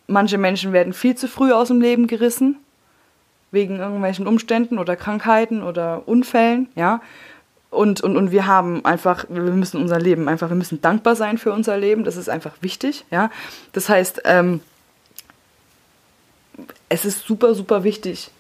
manche 0.07 0.38
Menschen 0.38 0.73
werden 0.73 0.93
viel 0.93 1.16
zu 1.16 1.26
früh 1.26 1.52
aus 1.52 1.66
dem 1.66 1.81
Leben 1.81 2.07
gerissen 2.07 2.59
wegen 3.50 3.81
irgendwelchen 3.81 4.28
Umständen 4.28 4.78
oder 4.78 4.95
Krankheiten 4.95 5.61
oder 5.64 6.07
Unfällen, 6.07 6.69
ja. 6.76 7.00
Und, 7.71 8.00
und, 8.02 8.16
und 8.16 8.31
wir 8.31 8.47
haben 8.47 8.85
einfach, 8.85 9.25
wir 9.28 9.43
müssen 9.43 9.81
unser 9.81 9.99
Leben 9.99 10.28
einfach, 10.28 10.49
wir 10.49 10.57
müssen 10.57 10.81
dankbar 10.81 11.16
sein 11.16 11.38
für 11.38 11.52
unser 11.52 11.76
Leben, 11.76 12.04
das 12.04 12.16
ist 12.16 12.28
einfach 12.28 12.52
wichtig, 12.61 13.04
ja. 13.11 13.31
Das 13.73 13.88
heißt, 13.88 14.23
ähm, 14.26 14.61
es 16.88 17.04
ist 17.04 17.26
super, 17.26 17.54
super 17.54 17.84
wichtig, 17.84 18.30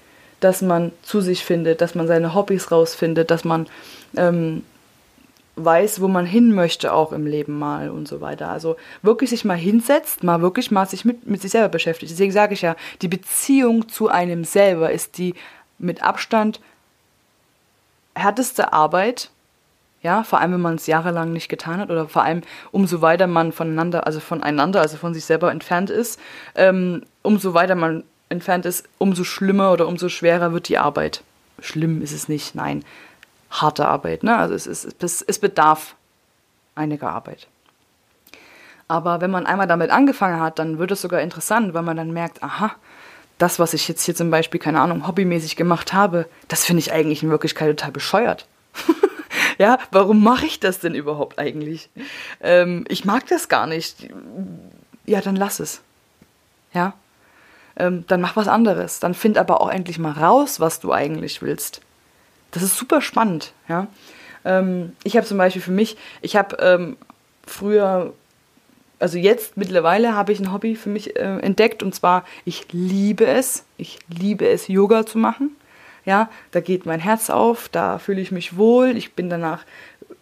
dass 0.40 0.62
man 0.62 0.92
zu 1.02 1.20
sich 1.20 1.44
findet, 1.44 1.80
dass 1.80 1.94
man 1.94 2.06
seine 2.06 2.34
Hobbys 2.34 2.70
rausfindet, 2.70 3.30
dass 3.30 3.44
man 3.44 3.66
ähm, 4.16 4.62
weiß, 5.56 6.00
wo 6.00 6.08
man 6.08 6.26
hin 6.26 6.52
möchte 6.52 6.92
auch 6.92 7.12
im 7.12 7.26
Leben 7.26 7.58
mal 7.58 7.90
und 7.90 8.08
so 8.08 8.20
weiter. 8.20 8.48
Also 8.48 8.76
wirklich 9.02 9.30
sich 9.30 9.44
mal 9.44 9.56
hinsetzt, 9.56 10.22
mal 10.22 10.42
wirklich 10.42 10.70
mal 10.70 10.86
sich 10.86 11.04
mit, 11.04 11.26
mit 11.26 11.42
sich 11.42 11.52
selber 11.52 11.68
beschäftigt. 11.68 12.12
Deswegen 12.12 12.32
sage 12.32 12.54
ich 12.54 12.62
ja, 12.62 12.76
die 13.02 13.08
Beziehung 13.08 13.88
zu 13.88 14.08
einem 14.08 14.44
selber 14.44 14.90
ist 14.90 15.18
die 15.18 15.34
mit 15.78 16.02
Abstand 16.02 16.60
härteste 18.14 18.72
Arbeit. 18.72 19.30
Ja, 20.04 20.22
vor 20.22 20.40
allem, 20.40 20.52
wenn 20.52 20.60
man 20.60 20.76
es 20.76 20.86
jahrelang 20.86 21.32
nicht 21.32 21.48
getan 21.48 21.80
hat 21.80 21.90
oder 21.90 22.08
vor 22.08 22.22
allem 22.22 22.42
umso 22.70 23.00
weiter 23.00 23.26
man 23.26 23.50
voneinander, 23.50 24.06
also 24.06 24.20
voneinander, 24.20 24.80
also 24.80 24.96
von 24.96 25.14
sich 25.14 25.24
selber 25.24 25.50
entfernt 25.50 25.90
ist, 25.90 26.20
ähm, 26.54 27.02
umso 27.22 27.54
weiter 27.54 27.74
man 27.74 28.04
entfernt 28.28 28.66
ist, 28.66 28.86
umso 28.98 29.24
schlimmer 29.24 29.72
oder 29.72 29.88
umso 29.88 30.08
schwerer 30.08 30.52
wird 30.52 30.68
die 30.68 30.78
Arbeit. 30.78 31.24
Schlimm 31.60 32.02
ist 32.02 32.12
es 32.12 32.28
nicht, 32.28 32.54
nein 32.54 32.84
harte 33.54 33.86
Arbeit. 33.86 34.22
Ne? 34.22 34.36
Also 34.36 34.54
es, 34.54 34.66
ist, 34.66 35.02
es, 35.02 35.22
es 35.22 35.38
bedarf 35.38 35.94
einiger 36.74 37.10
Arbeit. 37.10 37.46
Aber 38.88 39.20
wenn 39.20 39.30
man 39.30 39.46
einmal 39.46 39.66
damit 39.66 39.90
angefangen 39.90 40.40
hat, 40.40 40.58
dann 40.58 40.78
wird 40.78 40.90
es 40.90 41.00
sogar 41.00 41.20
interessant, 41.20 41.72
weil 41.72 41.82
man 41.82 41.96
dann 41.96 42.12
merkt, 42.12 42.42
aha, 42.42 42.72
das, 43.38 43.58
was 43.58 43.74
ich 43.74 43.88
jetzt 43.88 44.04
hier 44.04 44.14
zum 44.14 44.30
Beispiel, 44.30 44.60
keine 44.60 44.80
Ahnung, 44.80 45.06
hobbymäßig 45.06 45.56
gemacht 45.56 45.92
habe, 45.92 46.26
das 46.48 46.64
finde 46.64 46.80
ich 46.80 46.92
eigentlich 46.92 47.22
in 47.22 47.30
Wirklichkeit 47.30 47.70
total 47.70 47.92
bescheuert. 47.92 48.46
ja, 49.58 49.78
warum 49.90 50.22
mache 50.22 50.46
ich 50.46 50.60
das 50.60 50.80
denn 50.80 50.94
überhaupt 50.94 51.38
eigentlich? 51.38 51.88
Ähm, 52.40 52.84
ich 52.88 53.04
mag 53.04 53.26
das 53.28 53.48
gar 53.48 53.66
nicht. 53.66 54.08
Ja, 55.06 55.20
dann 55.20 55.36
lass 55.36 55.60
es. 55.60 55.82
Ja, 56.72 56.94
ähm, 57.76 58.04
dann 58.08 58.20
mach 58.20 58.36
was 58.36 58.48
anderes. 58.48 59.00
Dann 59.00 59.14
find 59.14 59.38
aber 59.38 59.60
auch 59.60 59.70
endlich 59.70 59.98
mal 59.98 60.12
raus, 60.12 60.60
was 60.60 60.80
du 60.80 60.92
eigentlich 60.92 61.42
willst. 61.42 61.80
Das 62.50 62.62
ist 62.62 62.76
super 62.76 63.00
spannend, 63.00 63.52
ja. 63.68 63.88
Ähm, 64.44 64.92
ich 65.02 65.16
habe 65.16 65.26
zum 65.26 65.38
Beispiel 65.38 65.62
für 65.62 65.72
mich, 65.72 65.96
ich 66.20 66.36
habe 66.36 66.56
ähm, 66.60 66.96
früher, 67.46 68.12
also 68.98 69.18
jetzt 69.18 69.56
mittlerweile 69.56 70.14
habe 70.14 70.32
ich 70.32 70.40
ein 70.40 70.52
Hobby 70.52 70.76
für 70.76 70.90
mich 70.90 71.16
äh, 71.16 71.38
entdeckt 71.40 71.82
und 71.82 71.94
zwar, 71.94 72.24
ich 72.44 72.66
liebe 72.72 73.26
es, 73.26 73.64
ich 73.76 73.98
liebe 74.08 74.46
es, 74.46 74.68
Yoga 74.68 75.06
zu 75.06 75.18
machen. 75.18 75.56
Ja, 76.04 76.28
da 76.50 76.60
geht 76.60 76.86
mein 76.86 77.00
Herz 77.00 77.30
auf, 77.30 77.68
da 77.68 77.98
fühle 77.98 78.20
ich 78.20 78.30
mich 78.30 78.56
wohl, 78.56 78.96
ich 78.96 79.14
bin 79.14 79.30
danach 79.30 79.64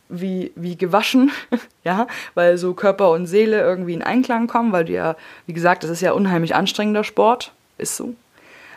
wie, 0.09 0.53
wie 0.55 0.77
gewaschen, 0.77 1.31
ja, 1.85 2.07
weil 2.35 2.59
so 2.59 2.75
Körper 2.75 3.11
und 3.11 3.27
Seele 3.27 3.61
irgendwie 3.61 3.95
in 3.95 4.03
Einklang 4.03 4.47
kommen, 4.47 4.73
weil 4.73 4.85
du 4.85 4.93
ja, 4.93 5.17
wie 5.47 5.53
gesagt, 5.53 5.83
das 5.83 5.91
ist 5.91 6.03
ja 6.03 6.13
unheimlich 6.13 6.55
anstrengender 6.55 7.05
Sport, 7.05 7.53
ist 7.79 7.97
so. 7.97 8.15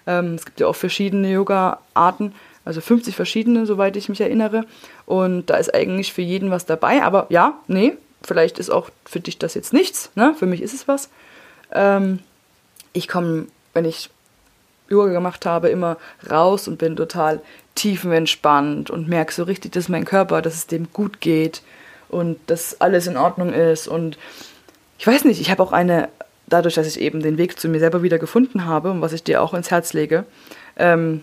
Ähm, 0.07 0.35
es 0.35 0.45
gibt 0.45 0.59
ja 0.59 0.67
auch 0.67 0.75
verschiedene 0.75 1.31
Yoga-Arten 1.31 2.33
also 2.65 2.81
50 2.81 3.15
verschiedene, 3.15 3.65
soweit 3.67 3.95
ich 3.95 4.09
mich 4.09 4.19
erinnere. 4.19 4.65
Und 5.05 5.50
da 5.50 5.57
ist 5.57 5.74
eigentlich 5.74 6.12
für 6.12 6.24
jeden 6.24 6.50
was 6.50 6.65
dabei. 6.65 7.03
Aber 7.03 7.27
ja, 7.29 7.53
nee, 7.67 7.93
vielleicht 8.24 8.57
ist 8.57 8.71
auch 8.71 8.89
für 9.05 9.19
dich 9.19 9.38
das 9.38 9.53
jetzt 9.53 9.71
nichts. 9.71 10.12
Ne? 10.15 10.35
Für 10.38 10.47
mich 10.47 10.62
ist 10.62 10.74
es 10.74 10.88
was. 10.88 11.09
Ähm, 11.71 12.19
ich 12.91 13.07
komme, 13.07 13.45
wenn 13.74 13.85
ich 13.85 14.09
Yoga 14.89 15.12
gemacht 15.12 15.46
habe, 15.46 15.70
immer 15.70 15.98
raus 16.30 16.68
und 16.68 16.77
bin 16.77 16.96
total 16.96 17.42
tiefenentspannt 17.75 18.89
und 18.89 19.08
merke 19.08 19.34
so 19.34 19.44
richtig, 19.44 19.74
dass 19.74 19.89
mein 19.89 20.06
Körper, 20.06 20.42
dass 20.42 20.56
es 20.56 20.68
dem 20.68 20.92
gut 20.94 21.22
geht 21.22 21.62
und 22.10 22.38
dass 22.48 22.80
alles 22.82 23.08
in 23.08 23.18
Ordnung 23.18 23.54
ist. 23.54 23.88
Und 23.88 24.18
ich 24.98 25.06
weiß 25.06 25.25
nicht, 25.25 25.42
ich 25.42 25.51
habe 25.51 25.62
auch 25.62 25.72
eine, 25.72 26.10
dadurch, 26.48 26.75
dass 26.75 26.88
ich 26.88 27.00
eben 27.00 27.22
den 27.22 27.38
Weg 27.38 27.60
zu 27.60 27.68
mir 27.68 27.80
selber 27.80 28.04
wieder 28.04 28.20
gefunden 28.20 28.65
habe 28.65 28.92
und 28.92 29.01
was 29.01 29.13
ich 29.13 29.24
dir 29.24 29.42
auch 29.42 29.54
ins 29.54 29.72
Herz 29.72 29.94
lege, 29.94 30.25
ähm, 30.77 31.22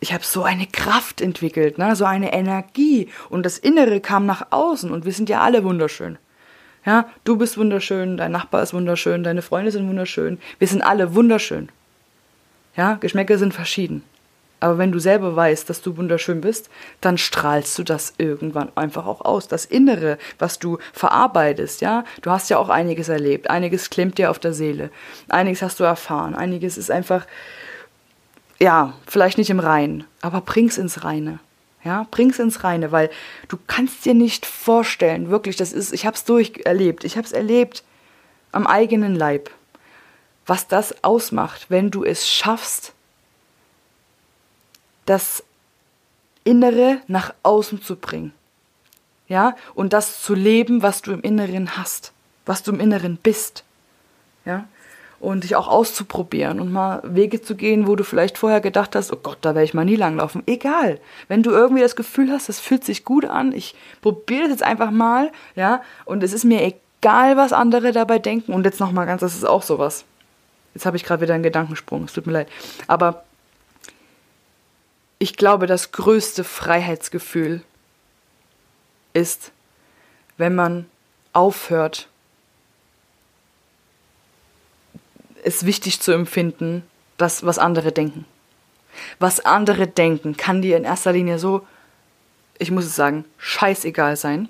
ich 0.00 0.14
habe 0.14 0.24
so 0.24 0.44
eine 0.44 0.66
Kraft 0.66 1.20
entwickelt, 1.20 1.76
ne? 1.76 1.94
so 1.94 2.06
eine 2.06 2.32
Energie 2.32 3.08
und 3.28 3.44
das 3.44 3.58
Innere 3.58 4.00
kam 4.00 4.24
nach 4.24 4.46
außen 4.50 4.90
und 4.90 5.04
wir 5.04 5.12
sind 5.12 5.28
ja 5.28 5.40
alle 5.40 5.62
wunderschön. 5.62 6.18
Ja, 6.86 7.10
du 7.24 7.36
bist 7.36 7.58
wunderschön, 7.58 8.16
dein 8.16 8.32
Nachbar 8.32 8.62
ist 8.62 8.72
wunderschön, 8.72 9.22
deine 9.22 9.42
Freunde 9.42 9.70
sind 9.70 9.86
wunderschön, 9.86 10.38
wir 10.58 10.66
sind 10.66 10.80
alle 10.80 11.14
wunderschön. 11.14 11.68
Ja, 12.80 12.94
Geschmäcker 12.94 13.36
sind 13.36 13.52
verschieden. 13.52 14.02
Aber 14.58 14.78
wenn 14.78 14.90
du 14.90 14.98
selber 14.98 15.36
weißt, 15.36 15.68
dass 15.68 15.82
du 15.82 15.98
wunderschön 15.98 16.40
bist, 16.40 16.70
dann 17.02 17.18
strahlst 17.18 17.78
du 17.78 17.82
das 17.82 18.14
irgendwann 18.16 18.74
einfach 18.74 19.04
auch 19.04 19.20
aus. 19.20 19.48
Das 19.48 19.66
Innere, 19.66 20.16
was 20.38 20.58
du 20.58 20.78
verarbeitest, 20.94 21.82
ja. 21.82 22.04
Du 22.22 22.30
hast 22.30 22.48
ja 22.48 22.56
auch 22.56 22.70
einiges 22.70 23.10
erlebt. 23.10 23.50
Einiges 23.50 23.90
klemmt 23.90 24.16
dir 24.16 24.30
auf 24.30 24.38
der 24.38 24.54
Seele. 24.54 24.88
Einiges 25.28 25.60
hast 25.60 25.78
du 25.78 25.84
erfahren. 25.84 26.34
Einiges 26.34 26.78
ist 26.78 26.90
einfach, 26.90 27.26
ja, 28.58 28.94
vielleicht 29.06 29.36
nicht 29.36 29.50
im 29.50 29.60
Reinen, 29.60 30.04
aber 30.22 30.40
bring's 30.40 30.78
ins 30.78 31.04
Reine. 31.04 31.38
Ja, 31.84 32.06
bring's 32.10 32.38
ins 32.38 32.64
Reine, 32.64 32.92
weil 32.92 33.10
du 33.48 33.58
kannst 33.66 34.06
dir 34.06 34.14
nicht 34.14 34.46
vorstellen, 34.46 35.28
wirklich, 35.28 35.56
das 35.56 35.74
ist, 35.74 35.92
ich 35.92 36.06
hab's 36.06 36.24
durcherlebt, 36.24 37.04
ich 37.04 37.18
hab's 37.18 37.32
erlebt 37.32 37.84
am 38.52 38.66
eigenen 38.66 39.14
Leib, 39.14 39.50
was 40.50 40.66
das 40.66 41.04
ausmacht, 41.04 41.66
wenn 41.68 41.92
du 41.92 42.02
es 42.02 42.28
schaffst, 42.28 42.92
das 45.06 45.44
Innere 46.42 46.98
nach 47.06 47.32
außen 47.44 47.80
zu 47.80 47.94
bringen. 47.94 48.32
Ja, 49.28 49.54
und 49.76 49.92
das 49.92 50.20
zu 50.24 50.34
leben, 50.34 50.82
was 50.82 51.02
du 51.02 51.12
im 51.12 51.20
Inneren 51.20 51.76
hast, 51.76 52.10
was 52.46 52.64
du 52.64 52.72
im 52.72 52.80
Inneren 52.80 53.16
bist. 53.16 53.62
Ja, 54.44 54.64
und 55.20 55.44
dich 55.44 55.54
auch 55.54 55.68
auszuprobieren 55.68 56.58
und 56.58 56.72
mal 56.72 57.00
Wege 57.04 57.40
zu 57.40 57.54
gehen, 57.54 57.86
wo 57.86 57.94
du 57.94 58.02
vielleicht 58.02 58.36
vorher 58.36 58.60
gedacht 58.60 58.96
hast, 58.96 59.12
oh 59.12 59.20
Gott, 59.22 59.38
da 59.42 59.54
werde 59.54 59.66
ich 59.66 59.74
mal 59.74 59.84
nie 59.84 59.94
langlaufen. 59.94 60.42
Egal. 60.46 60.98
Wenn 61.28 61.44
du 61.44 61.52
irgendwie 61.52 61.82
das 61.82 61.94
Gefühl 61.94 62.32
hast, 62.32 62.48
das 62.48 62.58
fühlt 62.58 62.82
sich 62.82 63.04
gut 63.04 63.24
an, 63.24 63.52
ich 63.52 63.76
probiere 64.02 64.42
das 64.42 64.50
jetzt 64.50 64.62
einfach 64.64 64.90
mal, 64.90 65.30
ja, 65.54 65.80
und 66.06 66.24
es 66.24 66.32
ist 66.32 66.44
mir 66.44 66.60
egal, 66.64 67.36
was 67.36 67.52
andere 67.52 67.92
dabei 67.92 68.18
denken. 68.18 68.52
Und 68.52 68.64
jetzt 68.64 68.80
nochmal 68.80 69.06
ganz, 69.06 69.20
das 69.20 69.36
ist 69.36 69.44
auch 69.44 69.62
sowas. 69.62 70.06
Jetzt 70.74 70.86
habe 70.86 70.96
ich 70.96 71.04
gerade 71.04 71.22
wieder 71.22 71.34
einen 71.34 71.42
Gedankensprung, 71.42 72.04
es 72.04 72.12
tut 72.12 72.26
mir 72.26 72.32
leid. 72.32 72.48
Aber 72.86 73.24
ich 75.18 75.36
glaube, 75.36 75.66
das 75.66 75.92
größte 75.92 76.44
Freiheitsgefühl 76.44 77.62
ist, 79.12 79.52
wenn 80.38 80.54
man 80.54 80.86
aufhört, 81.32 82.08
es 85.42 85.66
wichtig 85.66 86.00
zu 86.00 86.12
empfinden, 86.12 86.82
das, 87.16 87.44
was 87.44 87.58
andere 87.58 87.92
denken. 87.92 88.24
Was 89.18 89.40
andere 89.40 89.86
denken, 89.86 90.36
kann 90.36 90.62
dir 90.62 90.76
in 90.76 90.84
erster 90.84 91.12
Linie 91.12 91.38
so, 91.38 91.66
ich 92.58 92.70
muss 92.70 92.84
es 92.84 92.96
sagen, 92.96 93.24
scheißegal 93.38 94.16
sein. 94.16 94.48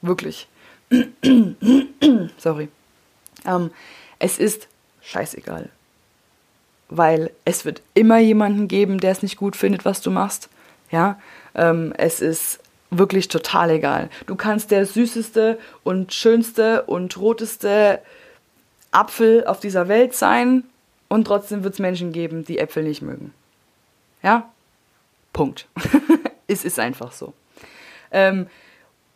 Wirklich. 0.00 0.48
Sorry. 2.38 2.68
Ähm, 3.46 3.70
es 4.18 4.38
ist 4.38 4.68
scheißegal. 5.02 5.68
Weil 6.88 7.30
es 7.44 7.64
wird 7.64 7.82
immer 7.94 8.18
jemanden 8.18 8.68
geben, 8.68 8.98
der 8.98 9.12
es 9.12 9.22
nicht 9.22 9.36
gut 9.36 9.56
findet, 9.56 9.84
was 9.84 10.00
du 10.00 10.10
machst. 10.10 10.48
Ja, 10.90 11.18
ähm, 11.54 11.94
es 11.96 12.20
ist 12.20 12.60
wirklich 12.90 13.28
total 13.28 13.70
egal. 13.70 14.10
Du 14.26 14.36
kannst 14.36 14.70
der 14.70 14.84
süßeste 14.84 15.58
und 15.82 16.12
schönste 16.12 16.82
und 16.82 17.16
roteste 17.16 18.00
Apfel 18.90 19.46
auf 19.46 19.60
dieser 19.60 19.88
Welt 19.88 20.14
sein 20.14 20.64
und 21.08 21.24
trotzdem 21.24 21.64
wird 21.64 21.74
es 21.74 21.80
Menschen 21.80 22.12
geben, 22.12 22.44
die 22.44 22.58
Äpfel 22.58 22.82
nicht 22.82 23.02
mögen. 23.02 23.32
Ja? 24.22 24.50
Punkt. 25.32 25.66
es 26.46 26.64
ist 26.64 26.78
einfach 26.78 27.12
so. 27.12 27.32
Ähm, 28.10 28.46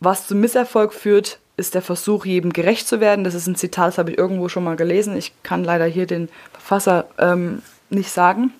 was 0.01 0.27
zum 0.27 0.41
Misserfolg 0.41 0.95
führt, 0.95 1.39
ist 1.57 1.75
der 1.75 1.83
Versuch, 1.83 2.27
jedem 2.27 2.53
gerecht 2.53 2.87
zu 2.87 3.01
werden. 3.01 3.25
Das 3.25 3.35
ist 3.35 3.47
ein 3.47 3.57
Zitat, 3.57 3.89
das 3.89 3.99
habe 3.99 4.11
ich 4.11 4.19
irgendwo 4.19 4.49
schon 4.49 4.65
mal 4.65 4.77
gelesen. 4.77 5.17
Ich 5.17 5.33
kann 5.43 5.65
leider 5.65 5.87
hier 5.87 6.07
den 6.07 6.29
Verfasser 6.53 7.07
ähm, 7.19 7.63
nicht 7.89 8.11
sagen. 8.11 8.53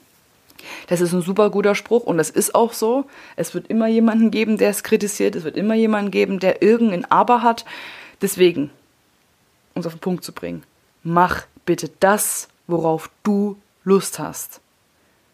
Das 0.87 1.01
ist 1.01 1.13
ein 1.13 1.23
super 1.23 1.51
guter 1.51 1.75
Spruch 1.75 2.05
und 2.05 2.17
das 2.19 2.31
ist 2.31 2.55
auch 2.55 2.73
so. 2.73 3.05
Es 3.37 3.55
wird 3.55 3.69
immer 3.69 3.87
jemanden 3.87 4.31
geben, 4.31 4.57
der 4.57 4.71
es 4.71 4.83
kritisiert. 4.83 5.37
Es 5.37 5.45
wird 5.45 5.57
immer 5.57 5.75
jemanden 5.75 6.11
geben, 6.11 6.41
der 6.41 6.63
irgendein 6.63 7.05
Aber 7.11 7.43
hat. 7.43 7.65
Deswegen, 8.23 8.71
um 9.75 9.81
es 9.81 9.87
auf 9.87 9.95
den 9.95 10.01
Punkt 10.01 10.25
zu 10.25 10.33
bringen, 10.33 10.63
mach 11.03 11.43
bitte 11.67 11.91
das, 12.01 12.49
worauf 12.67 13.11
du 13.23 13.57
Lust 13.85 14.19
hast. 14.19 14.61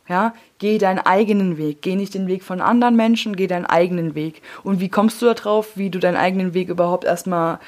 Ja, 0.09 0.35
geh 0.59 0.79
deinen 0.79 0.99
eigenen 0.99 1.59
Weg. 1.59 1.81
Geh 1.81 1.95
nicht 1.95 2.15
den 2.15 2.27
Weg 2.27 2.43
von 2.43 2.61
anderen 2.61 2.97
Menschen, 2.97 3.37
geh 3.37 3.47
deinen 3.47 3.67
eigenen 3.67 4.17
Weg. 4.17 4.43
Und 4.65 4.81
wie 4.81 4.89
kommst 4.89 5.23
du 5.23 5.33
darauf, 5.33 5.77
wie 5.77 5.91
du 5.91 6.01
deinen 6.01 6.17
eigenen 6.17 6.55
Weg 6.55 6.69
überhaupt 6.69 7.05
erstmal 7.05 7.61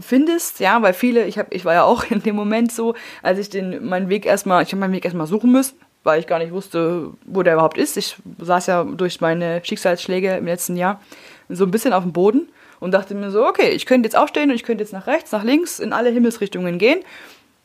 findest? 0.00 0.58
Ja, 0.58 0.80
weil 0.80 0.94
viele, 0.94 1.26
ich, 1.26 1.38
hab, 1.38 1.52
ich 1.52 1.66
war 1.66 1.74
ja 1.74 1.84
auch 1.84 2.04
in 2.10 2.22
dem 2.22 2.34
Moment 2.34 2.72
so, 2.72 2.94
als 3.22 3.38
ich 3.38 3.50
den, 3.50 3.86
meinen 3.86 4.08
Weg 4.08 4.24
erstmal, 4.24 4.62
ich 4.62 4.70
habe 4.70 4.80
meinen 4.80 4.94
Weg 4.94 5.04
erstmal 5.04 5.26
suchen 5.26 5.52
müssen, 5.52 5.78
weil 6.02 6.18
ich 6.18 6.26
gar 6.26 6.38
nicht 6.38 6.52
wusste, 6.52 7.10
wo 7.26 7.42
der 7.42 7.54
überhaupt 7.54 7.76
ist. 7.76 7.98
Ich 7.98 8.16
saß 8.38 8.66
ja 8.66 8.84
durch 8.84 9.20
meine 9.20 9.60
Schicksalsschläge 9.62 10.36
im 10.36 10.46
letzten 10.46 10.76
Jahr 10.76 11.00
so 11.50 11.64
ein 11.64 11.70
bisschen 11.70 11.92
auf 11.92 12.04
dem 12.04 12.12
Boden 12.12 12.48
und 12.80 12.92
dachte 12.92 13.14
mir 13.14 13.30
so, 13.30 13.46
okay, 13.46 13.68
ich 13.68 13.84
könnte 13.84 14.06
jetzt 14.06 14.16
aufstehen 14.16 14.48
und 14.48 14.56
ich 14.56 14.64
könnte 14.64 14.82
jetzt 14.82 14.94
nach 14.94 15.06
rechts, 15.06 15.30
nach 15.30 15.44
links, 15.44 15.78
in 15.78 15.92
alle 15.92 16.08
Himmelsrichtungen 16.08 16.78
gehen. 16.78 17.00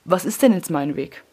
Was 0.04 0.26
ist 0.26 0.42
denn 0.42 0.54
jetzt 0.54 0.70
mein 0.70 0.98
Weg? 0.98 1.24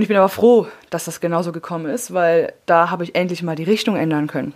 Und 0.00 0.04
ich 0.04 0.08
bin 0.08 0.16
aber 0.16 0.30
froh, 0.30 0.66
dass 0.88 1.04
das 1.04 1.20
genauso 1.20 1.52
gekommen 1.52 1.84
ist, 1.84 2.14
weil 2.14 2.54
da 2.64 2.88
habe 2.88 3.04
ich 3.04 3.14
endlich 3.14 3.42
mal 3.42 3.54
die 3.54 3.64
Richtung 3.64 3.96
ändern 3.96 4.28
können. 4.28 4.54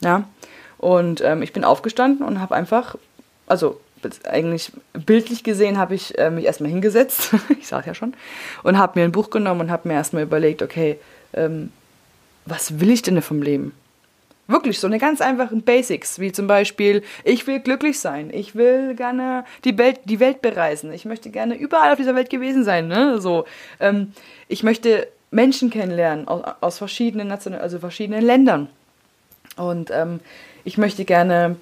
Ja. 0.00 0.24
Und 0.78 1.20
ähm, 1.20 1.42
ich 1.42 1.52
bin 1.52 1.62
aufgestanden 1.62 2.26
und 2.26 2.40
habe 2.40 2.56
einfach, 2.56 2.96
also 3.46 3.80
eigentlich 4.24 4.72
bildlich 4.94 5.44
gesehen, 5.44 5.78
habe 5.78 5.94
ich 5.94 6.18
äh, 6.18 6.32
mich 6.32 6.44
erstmal 6.44 6.70
hingesetzt, 6.70 7.36
ich 7.60 7.68
sage 7.68 7.86
ja 7.86 7.94
schon, 7.94 8.14
und 8.64 8.78
habe 8.78 8.98
mir 8.98 9.04
ein 9.04 9.12
Buch 9.12 9.30
genommen 9.30 9.60
und 9.60 9.70
habe 9.70 9.86
mir 9.86 9.94
erstmal 9.94 10.24
überlegt, 10.24 10.60
okay, 10.60 10.98
ähm, 11.34 11.70
was 12.44 12.80
will 12.80 12.90
ich 12.90 13.02
denn 13.02 13.22
vom 13.22 13.42
Leben? 13.42 13.70
Wirklich 14.50 14.80
so 14.80 14.86
eine 14.86 14.98
ganz 14.98 15.20
einfachen 15.20 15.60
Basics, 15.60 16.18
wie 16.20 16.32
zum 16.32 16.46
Beispiel, 16.46 17.02
ich 17.22 17.46
will 17.46 17.60
glücklich 17.60 18.00
sein, 18.00 18.30
ich 18.32 18.54
will 18.54 18.94
gerne 18.94 19.44
die 19.64 19.76
Welt, 19.76 20.00
die 20.06 20.20
Welt 20.20 20.40
bereisen, 20.40 20.90
ich 20.90 21.04
möchte 21.04 21.28
gerne 21.28 21.54
überall 21.54 21.92
auf 21.92 21.98
dieser 21.98 22.14
Welt 22.14 22.30
gewesen 22.30 22.64
sein, 22.64 22.88
ne? 22.88 23.20
So, 23.20 23.44
ähm, 23.78 24.14
ich 24.48 24.62
möchte 24.62 25.06
Menschen 25.30 25.68
kennenlernen 25.68 26.26
aus, 26.28 26.42
aus 26.62 26.78
verschiedenen 26.78 27.28
Nationen, 27.28 27.60
also 27.60 27.78
verschiedenen 27.78 28.24
Ländern. 28.24 28.70
Und 29.58 29.90
ähm, 29.90 30.20
ich 30.64 30.78
möchte 30.78 31.04
gerne, 31.04 31.56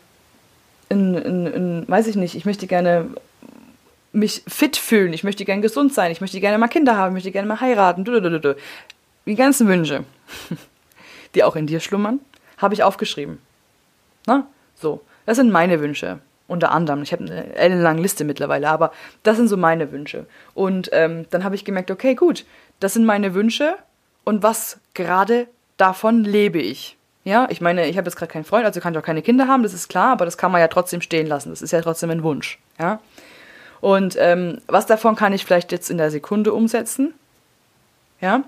in, 0.88 1.14
in, 1.16 1.46
in, 1.48 1.88
weiß 1.88 2.06
ich 2.06 2.14
nicht, 2.14 2.36
ich 2.36 2.44
möchte 2.44 2.68
gerne 2.68 3.10
mich 4.12 4.44
fit 4.46 4.76
fühlen, 4.76 5.12
ich 5.12 5.24
möchte 5.24 5.44
gerne 5.44 5.60
gesund 5.60 5.92
sein, 5.92 6.12
ich 6.12 6.20
möchte 6.20 6.38
gerne 6.38 6.56
mal 6.56 6.68
Kinder 6.68 6.96
haben, 6.96 7.08
ich 7.08 7.14
möchte 7.14 7.32
gerne 7.32 7.48
mal 7.48 7.60
heiraten, 7.60 8.04
die 9.26 9.34
ganzen 9.34 9.66
Wünsche, 9.66 10.04
die 11.34 11.42
auch 11.42 11.56
in 11.56 11.66
dir 11.66 11.80
schlummern 11.80 12.20
habe 12.58 12.74
ich 12.74 12.82
aufgeschrieben. 12.82 13.38
Na, 14.26 14.46
so. 14.74 15.02
Das 15.24 15.36
sind 15.36 15.50
meine 15.50 15.80
Wünsche. 15.80 16.20
Unter 16.48 16.70
anderem. 16.70 17.02
Ich 17.02 17.12
habe 17.12 17.24
eine 17.24 17.56
ellenlange 17.56 18.00
Liste 18.00 18.24
mittlerweile, 18.24 18.68
aber 18.68 18.92
das 19.24 19.36
sind 19.36 19.48
so 19.48 19.56
meine 19.56 19.90
Wünsche. 19.90 20.26
Und 20.54 20.88
ähm, 20.92 21.26
dann 21.30 21.42
habe 21.42 21.56
ich 21.56 21.64
gemerkt, 21.64 21.90
okay, 21.90 22.14
gut, 22.14 22.44
das 22.78 22.94
sind 22.94 23.04
meine 23.04 23.34
Wünsche 23.34 23.76
und 24.22 24.42
was 24.44 24.78
gerade 24.94 25.48
davon 25.76 26.22
lebe 26.22 26.58
ich. 26.60 26.96
Ja, 27.24 27.48
ich 27.50 27.60
meine, 27.60 27.88
ich 27.88 27.98
habe 27.98 28.06
jetzt 28.06 28.14
gerade 28.14 28.32
keinen 28.32 28.44
Freund, 28.44 28.64
also 28.64 28.80
kann 28.80 28.94
ich 28.94 29.00
auch 29.00 29.04
keine 29.04 29.22
Kinder 29.22 29.48
haben, 29.48 29.64
das 29.64 29.74
ist 29.74 29.88
klar, 29.88 30.12
aber 30.12 30.24
das 30.24 30.38
kann 30.38 30.52
man 30.52 30.60
ja 30.60 30.68
trotzdem 30.68 31.00
stehen 31.00 31.26
lassen. 31.26 31.50
Das 31.50 31.60
ist 31.60 31.72
ja 31.72 31.80
trotzdem 31.80 32.10
ein 32.10 32.22
Wunsch. 32.22 32.60
Ja. 32.78 33.00
Und 33.80 34.16
ähm, 34.18 34.58
was 34.68 34.86
davon 34.86 35.16
kann 35.16 35.32
ich 35.32 35.44
vielleicht 35.44 35.72
jetzt 35.72 35.90
in 35.90 35.98
der 35.98 36.12
Sekunde 36.12 36.52
umsetzen? 36.52 37.14
Ja. 38.20 38.44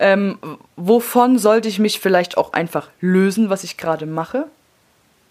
Ähm, 0.00 0.38
wovon 0.76 1.38
sollte 1.38 1.68
ich 1.68 1.78
mich 1.78 2.00
vielleicht 2.00 2.38
auch 2.38 2.54
einfach 2.54 2.88
lösen, 3.00 3.50
was 3.50 3.64
ich 3.64 3.76
gerade 3.76 4.06
mache? 4.06 4.46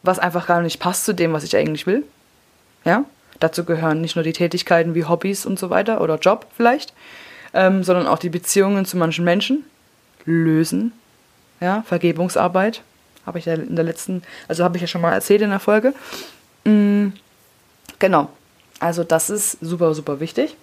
Was 0.04 0.20
einfach 0.20 0.46
gar 0.46 0.62
nicht 0.62 0.80
passt 0.80 1.06
zu 1.06 1.14
dem, 1.14 1.34
was 1.34 1.44
ich 1.44 1.58
eigentlich 1.58 1.88
will? 1.88 2.04
Ja? 2.86 3.04
Dazu 3.40 3.64
gehören 3.64 4.00
nicht 4.00 4.16
nur 4.16 4.24
die 4.24 4.34
Tätigkeiten 4.34 4.94
wie 4.94 5.06
Hobbys 5.06 5.46
und 5.46 5.58
so 5.58 5.72
weiter 5.72 6.02
oder 6.02 6.20
Job 6.20 6.46
vielleicht, 6.56 6.94
ähm, 7.54 7.84
sondern 7.84 8.06
auch 8.06 8.20
die 8.20 8.30
Beziehungen 8.30 8.86
zu 8.86 8.96
manchen 8.96 9.26
Menschen 9.26 9.66
lösen. 10.26 10.92
Ja, 11.60 11.82
Vergebungsarbeit 11.88 12.84
habe 13.26 13.40
ich 13.40 13.46
ja 13.46 13.56
in 13.56 13.76
der 13.76 13.86
letzten, 13.86 14.22
also 14.48 14.64
habe 14.64 14.78
ich 14.78 14.82
ja 14.82 14.88
schon 14.88 15.02
mal 15.02 15.14
erzählt 15.14 15.42
in 15.42 15.50
der 15.50 15.60
Folge. 15.60 15.94
Mhm, 16.64 17.14
genau. 17.98 18.30
Also 18.80 19.04
das 19.04 19.30
ist 19.30 19.58
super, 19.62 19.94
super 19.96 20.20
wichtig. 20.20 20.56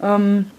Ähm, 0.00 0.50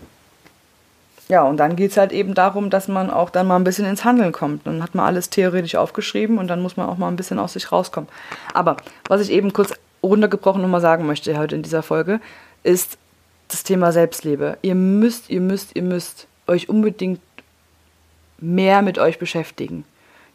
ja, 1.29 1.43
und 1.43 1.57
dann 1.57 1.75
geht 1.75 1.91
es 1.91 1.97
halt 1.97 2.13
eben 2.13 2.33
darum, 2.33 2.69
dass 2.69 2.87
man 2.87 3.09
auch 3.09 3.29
dann 3.29 3.47
mal 3.47 3.57
ein 3.57 3.65
bisschen 3.65 3.85
ins 3.85 4.05
Handeln 4.05 4.31
kommt. 4.31 4.65
Dann 4.65 4.81
hat 4.81 4.95
man 4.95 5.05
alles 5.05 5.29
theoretisch 5.29 5.75
aufgeschrieben 5.75 6.37
und 6.37 6.47
dann 6.47 6.61
muss 6.61 6.77
man 6.77 6.87
auch 6.87 6.97
mal 6.97 7.09
ein 7.09 7.17
bisschen 7.17 7.39
aus 7.39 7.53
sich 7.53 7.71
rauskommen. 7.71 8.09
Aber 8.53 8.77
was 9.09 9.21
ich 9.21 9.31
eben 9.31 9.51
kurz 9.51 9.73
runtergebrochen 10.01 10.61
nochmal 10.61 10.81
sagen 10.81 11.05
möchte 11.05 11.37
heute 11.37 11.55
in 11.55 11.63
dieser 11.63 11.83
Folge, 11.83 12.21
ist 12.63 12.97
das 13.49 13.63
Thema 13.63 13.91
Selbstliebe. 13.91 14.57
Ihr 14.61 14.75
müsst, 14.75 15.29
ihr 15.29 15.41
müsst, 15.41 15.75
ihr 15.75 15.83
müsst 15.83 16.27
euch 16.47 16.69
unbedingt 16.69 17.19
mehr 18.39 18.81
mit 18.81 18.97
euch 18.97 19.19
beschäftigen. 19.19 19.83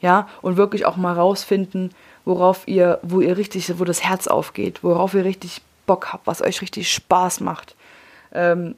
Ja, 0.00 0.28
und 0.42 0.56
wirklich 0.56 0.84
auch 0.84 0.96
mal 0.96 1.14
rausfinden, 1.14 1.92
worauf 2.24 2.66
ihr, 2.66 2.98
wo 3.02 3.20
ihr 3.20 3.36
richtig, 3.36 3.78
wo 3.78 3.84
das 3.84 4.02
Herz 4.02 4.26
aufgeht, 4.26 4.82
worauf 4.82 5.14
ihr 5.14 5.24
richtig 5.24 5.62
Bock 5.86 6.12
habt, 6.12 6.26
was 6.26 6.42
euch 6.42 6.60
richtig 6.60 6.92
Spaß 6.92 7.40
macht. 7.40 7.76
Ähm, 8.34 8.74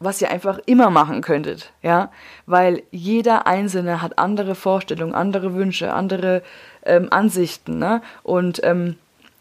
was 0.00 0.22
ihr 0.22 0.30
einfach 0.30 0.58
immer 0.64 0.88
machen 0.88 1.20
könntet, 1.20 1.72
ja, 1.82 2.10
weil 2.46 2.82
jeder 2.90 3.46
Einzelne 3.46 4.00
hat 4.00 4.18
andere 4.18 4.54
Vorstellungen, 4.54 5.14
andere 5.14 5.54
Wünsche, 5.54 5.92
andere 5.92 6.42
ähm, 6.84 7.08
Ansichten, 7.10 7.78
ne, 7.78 8.00
und, 8.22 8.60
ähm, 8.64 8.96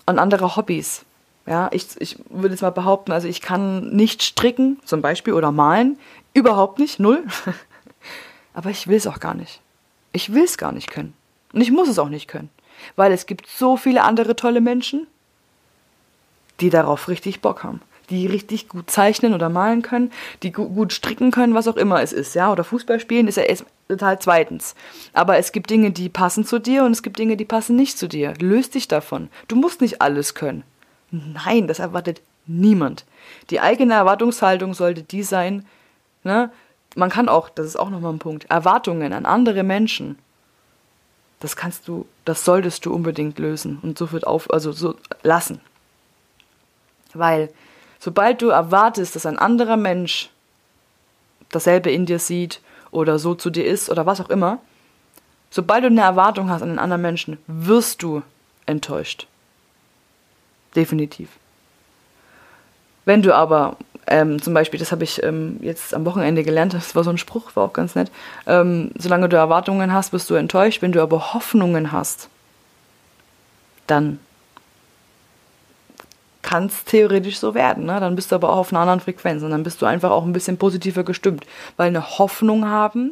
und 0.06 0.20
andere 0.20 0.58
Hobbys, 0.58 1.06
ja, 1.46 1.70
ich, 1.72 1.88
ich 2.00 2.20
würde 2.30 2.50
jetzt 2.50 2.62
mal 2.62 2.72
behaupten, 2.72 3.14
also 3.14 3.28
ich 3.28 3.40
kann 3.40 3.90
nicht 3.92 4.22
stricken, 4.22 4.80
zum 4.84 5.02
Beispiel, 5.02 5.34
oder 5.34 5.54
malen, 5.54 5.98
überhaupt 6.34 6.78
nicht, 6.78 7.00
null, 7.00 7.24
aber 8.54 8.70
ich 8.70 8.88
will 8.88 8.98
es 8.98 9.08
auch 9.08 9.22
gar 9.22 9.34
nicht. 9.34 9.62
Ich 10.12 10.34
will 10.34 10.44
es 10.44 10.58
gar 10.58 10.74
nicht 10.74 10.92
können. 10.92 11.14
Und 11.54 11.62
ich 11.62 11.72
muss 11.72 11.88
es 11.88 12.00
auch 12.00 12.10
nicht 12.10 12.28
können, 12.28 12.50
weil 12.98 13.14
es 13.14 13.28
gibt 13.28 13.48
so 13.48 13.78
viele 13.78 14.04
andere 14.04 14.36
tolle 14.36 14.60
Menschen, 14.60 15.08
die 16.60 16.70
darauf 16.70 17.08
richtig 17.08 17.40
Bock 17.40 17.64
haben 17.64 17.82
die 18.10 18.28
richtig 18.28 18.70
gut 18.70 18.90
zeichnen 18.90 19.34
oder 19.34 19.50
malen 19.50 19.82
können, 19.82 20.12
die 20.44 20.52
gu 20.52 20.70
gut 20.70 20.94
stricken 20.94 21.32
können, 21.32 21.54
was 21.54 21.68
auch 21.68 21.78
immer 21.78 22.02
es 22.02 22.14
ist, 22.14 22.36
ja, 22.36 22.52
oder 22.52 22.64
Fußball 22.64 23.00
spielen 23.00 23.28
ist 23.28 23.38
ja 23.38 23.44
erst 23.44 23.66
total 23.88 24.20
zweitens. 24.20 24.76
Aber 25.14 25.38
es 25.38 25.52
gibt 25.52 25.70
Dinge, 25.70 25.92
die 25.92 26.10
passen 26.10 26.46
zu 26.46 26.60
dir 26.60 26.84
und 26.84 26.92
es 26.92 27.04
gibt 27.04 27.20
Dinge, 27.20 27.38
die 27.38 27.46
passen 27.46 27.76
nicht 27.76 27.98
zu 27.98 28.08
dir. 28.08 28.34
Löst 28.40 28.76
dich 28.76 28.88
davon. 28.88 29.30
Du 29.48 29.56
musst 29.56 29.82
nicht 29.82 30.02
alles 30.02 30.36
können. 30.36 30.64
Nein, 31.12 31.68
das 31.68 31.80
erwartet 31.80 32.22
niemand. 32.46 33.06
Die 33.50 33.60
eigene 33.60 33.94
Erwartungshaltung 33.94 34.74
sollte 34.74 35.04
die 35.04 35.24
sein, 35.24 35.66
ne? 36.24 36.52
Man 36.96 37.12
kann 37.12 37.30
auch, 37.30 37.50
das 37.50 37.68
ist 37.68 37.76
auch 37.76 37.92
nochmal 37.92 38.14
ein 38.14 38.20
Punkt, 38.20 38.50
Erwartungen 38.50 39.14
an 39.14 39.28
andere 39.28 39.62
Menschen. 39.62 40.18
Das 41.40 41.56
kannst 41.56 41.88
du, 41.88 42.08
das 42.26 42.44
solltest 42.44 42.86
du 42.86 42.94
unbedingt 42.94 43.38
lösen 43.38 43.78
und 43.84 43.98
so 43.98 44.12
wird 44.12 44.26
auf, 44.26 44.52
also 44.52 44.72
so 44.72 44.96
lassen. 45.22 45.62
Weil 47.14 47.50
Sobald 48.00 48.42
du 48.42 48.50
erwartest, 48.50 49.16
dass 49.16 49.26
ein 49.26 49.38
anderer 49.38 49.78
Mensch 49.78 50.30
dasselbe 51.50 51.92
in 51.92 52.06
dir 52.06 52.20
sieht 52.20 52.62
oder 52.92 53.20
so 53.20 53.36
zu 53.36 53.50
dir 53.50 53.66
ist 53.66 53.90
oder 53.90 54.06
was 54.06 54.22
auch 54.22 54.30
immer, 54.30 54.60
sobald 55.50 55.84
du 55.84 55.88
eine 55.88 56.02
Erwartung 56.02 56.50
hast 56.50 56.62
an 56.62 56.70
einen 56.70 56.80
anderen 56.80 57.02
Menschen, 57.02 57.38
wirst 57.48 58.02
du 58.02 58.22
enttäuscht. 58.66 59.28
Definitiv. 60.76 61.30
Wenn 63.06 63.22
du 63.22 63.36
aber 63.36 63.76
ähm, 64.08 64.42
zum 64.42 64.54
Beispiel, 64.54 64.80
das 64.80 64.92
habe 64.92 65.04
ich 65.04 65.22
ähm, 65.24 65.58
jetzt 65.62 65.94
am 65.94 66.06
Wochenende 66.06 66.44
gelernt, 66.44 66.74
das 66.76 66.96
war 66.96 67.04
so 67.04 67.10
ein 67.10 67.18
Spruch, 67.18 67.56
war 67.56 67.66
auch 67.66 67.74
ganz 67.74 67.96
nett, 67.96 68.12
ähm, 68.48 68.92
solange 68.98 69.30
du 69.30 69.38
Erwartungen 69.38 69.94
hast, 69.94 70.14
wirst 70.14 70.30
du 70.30 70.36
enttäuscht. 70.36 70.82
Wenn 70.82 70.92
du 70.92 71.02
aber 71.02 71.34
Hoffnungen 71.34 71.92
hast, 71.92 72.30
dann 73.88 74.20
kann 76.50 76.66
es 76.66 76.84
theoretisch 76.84 77.38
so 77.38 77.54
werden. 77.54 77.86
Ne? 77.86 78.00
Dann 78.00 78.16
bist 78.16 78.32
du 78.32 78.36
aber 78.36 78.50
auch 78.50 78.58
auf 78.58 78.74
einer 78.74 78.80
anderen 78.80 79.02
Frequenz 79.02 79.44
und 79.44 79.52
dann 79.52 79.62
bist 79.62 79.84
du 79.84 79.86
einfach 79.86 80.10
auch 80.10 80.26
ein 80.26 80.34
bisschen 80.34 80.58
positiver 80.58 81.04
gestimmt. 81.04 81.46
Weil 81.78 81.90
eine 81.90 82.18
Hoffnung 82.18 82.68
haben 82.68 83.12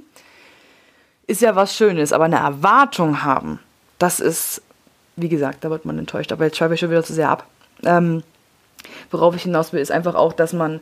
ist 1.28 1.42
ja 1.42 1.56
was 1.56 1.76
Schönes, 1.76 2.14
aber 2.14 2.24
eine 2.24 2.38
Erwartung 2.38 3.24
haben, 3.24 3.60
das 4.00 4.20
ist, 4.20 4.64
wie 5.18 5.30
gesagt, 5.30 5.64
da 5.64 5.70
wird 5.70 5.86
man 5.86 6.00
enttäuscht. 6.00 6.32
Aber 6.32 6.46
jetzt 6.46 6.58
schreibe 6.58 6.74
ich 6.74 6.80
schon 6.80 6.90
wieder 6.90 7.04
zu 7.04 7.14
sehr 7.14 7.30
ab. 7.30 7.46
Ähm, 7.84 8.24
worauf 9.12 9.36
ich 9.36 9.44
hinaus 9.44 9.72
will, 9.72 9.82
ist 9.82 9.92
einfach 9.92 10.16
auch, 10.16 10.34
dass 10.34 10.54
man 10.54 10.80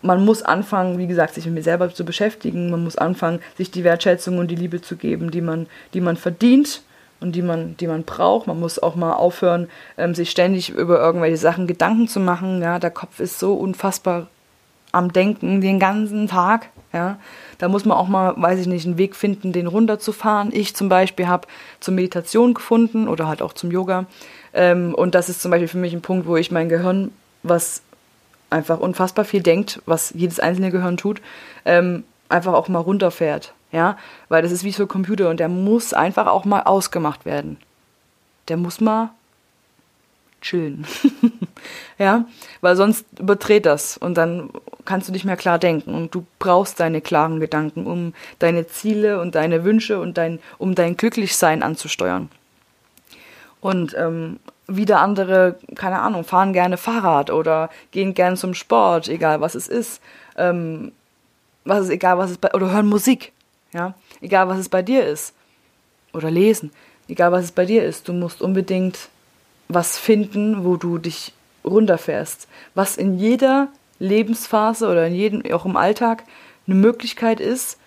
man 0.00 0.24
muss 0.24 0.44
anfangen, 0.44 0.98
wie 0.98 1.08
gesagt, 1.08 1.34
sich 1.34 1.46
mit 1.46 1.54
mir 1.54 1.62
selber 1.64 1.92
zu 1.92 2.04
beschäftigen. 2.04 2.70
Man 2.70 2.84
muss 2.84 2.94
anfangen, 2.94 3.40
sich 3.56 3.72
die 3.72 3.82
Wertschätzung 3.82 4.38
und 4.38 4.48
die 4.48 4.54
Liebe 4.54 4.80
zu 4.80 4.94
geben, 4.94 5.32
die 5.32 5.40
man, 5.40 5.66
die 5.94 6.00
man 6.00 6.16
verdient 6.16 6.82
und 7.20 7.32
die 7.32 7.42
man, 7.42 7.76
die 7.76 7.86
man 7.86 8.04
braucht. 8.04 8.46
Man 8.46 8.60
muss 8.60 8.78
auch 8.78 8.94
mal 8.94 9.12
aufhören, 9.12 9.68
ähm, 9.96 10.14
sich 10.14 10.30
ständig 10.30 10.70
über 10.70 11.00
irgendwelche 11.00 11.36
Sachen 11.36 11.66
Gedanken 11.66 12.08
zu 12.08 12.20
machen. 12.20 12.62
Ja, 12.62 12.78
der 12.78 12.90
Kopf 12.90 13.20
ist 13.20 13.38
so 13.38 13.54
unfassbar 13.54 14.28
am 14.92 15.12
Denken 15.12 15.60
den 15.60 15.78
ganzen 15.78 16.28
Tag. 16.28 16.68
Ja, 16.92 17.18
da 17.58 17.68
muss 17.68 17.84
man 17.84 17.98
auch 17.98 18.08
mal, 18.08 18.34
weiß 18.36 18.60
ich 18.60 18.66
nicht, 18.66 18.86
einen 18.86 18.96
Weg 18.98 19.14
finden, 19.14 19.52
den 19.52 19.66
runterzufahren. 19.66 20.50
Ich 20.52 20.74
zum 20.74 20.88
Beispiel 20.88 21.28
habe 21.28 21.46
zur 21.80 21.92
Meditation 21.92 22.54
gefunden 22.54 23.08
oder 23.08 23.28
halt 23.28 23.42
auch 23.42 23.52
zum 23.52 23.70
Yoga. 23.70 24.06
Ähm, 24.54 24.94
und 24.94 25.14
das 25.14 25.28
ist 25.28 25.42
zum 25.42 25.50
Beispiel 25.50 25.68
für 25.68 25.78
mich 25.78 25.92
ein 25.92 26.00
Punkt, 26.00 26.26
wo 26.26 26.36
ich 26.36 26.50
mein 26.50 26.68
Gehirn, 26.68 27.12
was 27.42 27.82
einfach 28.50 28.80
unfassbar 28.80 29.26
viel 29.26 29.42
denkt, 29.42 29.82
was 29.84 30.12
jedes 30.14 30.40
einzelne 30.40 30.70
Gehirn 30.70 30.96
tut, 30.96 31.20
ähm, 31.66 32.04
einfach 32.30 32.54
auch 32.54 32.68
mal 32.68 32.78
runterfährt. 32.78 33.52
Ja, 33.70 33.98
weil 34.28 34.42
das 34.42 34.52
ist 34.52 34.64
wie 34.64 34.72
so 34.72 34.84
ein 34.84 34.88
Computer 34.88 35.28
und 35.28 35.40
der 35.40 35.48
muss 35.48 35.92
einfach 35.92 36.26
auch 36.26 36.44
mal 36.44 36.62
ausgemacht 36.62 37.26
werden. 37.26 37.58
Der 38.48 38.56
muss 38.56 38.80
mal 38.80 39.10
chillen. 40.40 40.86
ja, 41.98 42.24
weil 42.60 42.76
sonst 42.76 43.04
überdreht 43.18 43.66
das 43.66 43.98
und 43.98 44.14
dann 44.16 44.50
kannst 44.84 45.08
du 45.08 45.12
nicht 45.12 45.24
mehr 45.24 45.36
klar 45.36 45.58
denken 45.58 45.94
und 45.94 46.14
du 46.14 46.24
brauchst 46.38 46.80
deine 46.80 47.00
klaren 47.00 47.40
Gedanken, 47.40 47.86
um 47.86 48.14
deine 48.38 48.66
Ziele 48.66 49.20
und 49.20 49.34
deine 49.34 49.64
Wünsche 49.64 50.00
und 50.00 50.16
dein, 50.16 50.38
um 50.56 50.74
dein 50.74 50.96
Glücklichsein 50.96 51.62
anzusteuern. 51.62 52.30
Und 53.60 53.94
ähm, 53.98 54.38
wieder 54.66 55.00
andere, 55.00 55.56
keine 55.74 56.00
Ahnung, 56.00 56.24
fahren 56.24 56.52
gerne 56.52 56.76
Fahrrad 56.76 57.30
oder 57.30 57.70
gehen 57.90 58.14
gerne 58.14 58.36
zum 58.36 58.54
Sport, 58.54 59.08
egal 59.08 59.40
was 59.40 59.54
es 59.54 59.66
ist. 59.66 60.00
Ähm, 60.36 60.92
was 61.64 61.80
ist 61.80 61.90
egal, 61.90 62.18
was 62.18 62.30
es 62.30 62.38
bei, 62.38 62.52
oder 62.54 62.70
hören 62.70 62.86
Musik, 62.86 63.32
ja, 63.72 63.94
egal 64.20 64.48
was 64.48 64.58
es 64.58 64.68
bei 64.68 64.82
dir 64.82 65.06
ist. 65.06 65.34
Oder 66.12 66.30
lesen, 66.30 66.72
egal 67.08 67.32
was 67.32 67.44
es 67.44 67.52
bei 67.52 67.66
dir 67.66 67.84
ist. 67.84 68.08
Du 68.08 68.12
musst 68.12 68.42
unbedingt 68.42 69.08
was 69.68 69.98
finden, 69.98 70.64
wo 70.64 70.76
du 70.76 70.98
dich 70.98 71.32
runterfährst. 71.64 72.48
Was 72.74 72.96
in 72.96 73.18
jeder 73.18 73.68
Lebensphase 73.98 74.88
oder 74.88 75.06
in 75.06 75.14
jedem, 75.14 75.52
auch 75.52 75.66
im 75.66 75.76
Alltag, 75.76 76.24
eine 76.66 76.76
Möglichkeit 76.76 77.40
ist, 77.40 77.78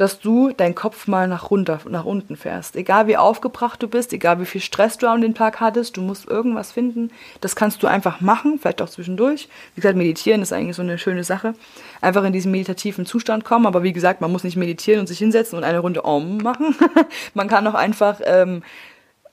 dass 0.00 0.18
du 0.18 0.52
deinen 0.52 0.74
Kopf 0.74 1.06
mal 1.06 1.28
nach 1.28 1.50
runter, 1.50 1.80
nach 1.88 2.04
unten 2.04 2.36
fährst. 2.36 2.74
Egal 2.76 3.06
wie 3.06 3.16
aufgebracht 3.16 3.82
du 3.82 3.88
bist, 3.88 4.12
egal 4.12 4.40
wie 4.40 4.46
viel 4.46 4.60
Stress 4.60 4.96
du 4.96 5.08
an 5.08 5.20
den 5.20 5.34
Tag 5.34 5.60
hattest, 5.60 5.96
du 5.96 6.02
musst 6.02 6.26
irgendwas 6.26 6.72
finden. 6.72 7.10
Das 7.40 7.54
kannst 7.54 7.82
du 7.82 7.86
einfach 7.86 8.20
machen, 8.20 8.58
vielleicht 8.58 8.80
auch 8.80 8.88
zwischendurch. 8.88 9.48
Wie 9.74 9.80
gesagt, 9.80 9.96
meditieren 9.96 10.40
ist 10.40 10.52
eigentlich 10.52 10.76
so 10.76 10.82
eine 10.82 10.96
schöne 10.96 11.24
Sache. 11.24 11.54
Einfach 12.00 12.24
in 12.24 12.32
diesen 12.32 12.50
meditativen 12.50 13.04
Zustand 13.04 13.44
kommen. 13.44 13.66
Aber 13.66 13.82
wie 13.82 13.92
gesagt, 13.92 14.20
man 14.20 14.32
muss 14.32 14.44
nicht 14.44 14.56
meditieren 14.56 15.00
und 15.00 15.06
sich 15.06 15.18
hinsetzen 15.18 15.58
und 15.58 15.64
eine 15.64 15.80
Runde 15.80 16.04
Om 16.04 16.38
machen. 16.38 16.74
man 17.34 17.48
kann 17.48 17.66
auch 17.66 17.74
einfach 17.74 18.20
ähm, 18.24 18.62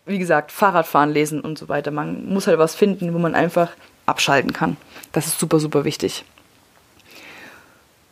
wie 0.06 0.20
gesagt, 0.20 0.52
Fahrradfahren, 0.52 1.12
lesen 1.12 1.42
und 1.42 1.58
so 1.58 1.70
weiter. 1.70 1.92
Man 1.92 2.28
muss 2.28 2.48
halt 2.48 2.58
was 2.58 2.76
finden, 2.76 3.14
wo 3.14 3.20
man 3.20 3.36
einfach 3.36 3.72
abschalten 4.06 4.54
kann. 4.54 4.78
Das 5.12 5.28
ist 5.28 5.40
super, 5.40 5.60
super 5.60 5.84
wichtig. 5.84 6.24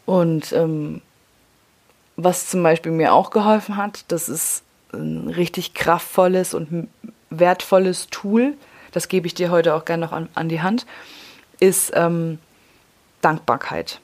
Und 0.05 0.51
ähm, 0.53 1.01
was 2.15 2.49
zum 2.49 2.63
Beispiel 2.63 2.91
mir 2.91 3.13
auch 3.13 3.30
geholfen 3.30 3.78
hat, 3.78 4.06
das 4.10 4.30
ist 4.30 4.63
ein 4.93 5.28
richtig 5.28 5.73
kraftvolles 5.73 6.54
und 6.54 6.88
wertvolles 7.30 8.08
Tool, 8.08 8.54
das 8.91 9.08
gebe 9.08 9.28
ich 9.28 9.34
dir 9.34 9.51
heute 9.51 9.73
auch 9.75 9.86
gerne 9.86 10.06
noch 10.06 10.13
an, 10.13 10.30
an 10.36 10.49
die 10.49 10.62
Hand, 10.62 10.86
ist 11.60 11.91
ähm, 11.95 12.39
Dankbarkeit. 13.21 13.99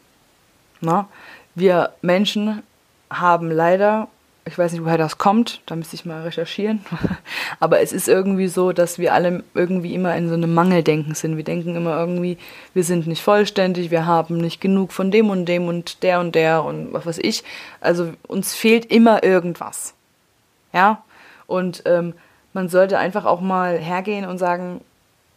Na? 0.82 1.08
Wir 1.56 1.94
Menschen 2.02 2.64
haben 3.10 3.52
leider 3.52 4.08
ich 4.46 4.58
weiß 4.58 4.72
nicht, 4.72 4.84
woher 4.84 4.98
das 4.98 5.20
kommt, 5.20 5.62
da 5.68 5.76
müsste 5.76 5.96
ich 5.96 6.06
mal 6.06 6.24
recherchieren. 6.24 6.84
Aber 7.60 7.80
es 7.82 7.94
ist 7.94 8.08
irgendwie 8.08 8.48
so, 8.48 8.72
dass 8.72 8.98
wir 8.98 9.14
alle 9.14 9.44
irgendwie 9.54 9.94
immer 9.94 10.16
in 10.16 10.30
so 10.30 10.34
einem 10.34 10.54
Mangeldenken 10.54 11.14
sind. 11.14 11.38
Wir 11.38 11.44
denken 11.44 11.76
immer 11.76 11.98
irgendwie, 11.98 12.38
wir 12.74 12.84
sind 12.84 13.06
nicht 13.06 13.22
vollständig, 13.22 13.92
wir 13.92 14.08
haben 14.08 14.38
nicht 14.38 14.60
genug 14.60 14.94
von 14.94 15.12
dem 15.12 15.30
und 15.30 15.46
dem 15.46 15.68
und 15.68 16.02
der 16.02 16.20
und 16.20 16.34
der 16.34 16.64
und 16.64 16.92
was 16.92 17.06
weiß 17.06 17.20
ich. 17.20 17.44
Also 17.82 18.14
uns 18.28 18.56
fehlt 18.56 18.86
immer 18.86 19.24
irgendwas. 19.24 19.94
Ja? 20.74 21.04
Und 21.46 21.84
ähm, 21.86 22.14
man 22.54 22.68
sollte 22.68 22.98
einfach 22.98 23.26
auch 23.26 23.42
mal 23.42 23.78
hergehen 23.78 24.26
und 24.26 24.40
sagen, 24.40 24.82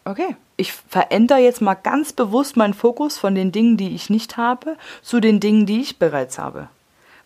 okay, 0.06 0.34
ich 0.56 0.72
verändere 0.72 1.38
jetzt 1.38 1.60
mal 1.60 1.74
ganz 1.74 2.12
bewusst 2.12 2.56
meinen 2.56 2.74
Fokus 2.74 3.18
von 3.18 3.34
den 3.34 3.52
Dingen, 3.52 3.76
die 3.76 3.94
ich 3.94 4.08
nicht 4.08 4.36
habe, 4.38 4.76
zu 5.02 5.20
den 5.20 5.40
Dingen, 5.40 5.66
die 5.66 5.80
ich 5.80 5.98
bereits 5.98 6.38
habe. 6.38 6.68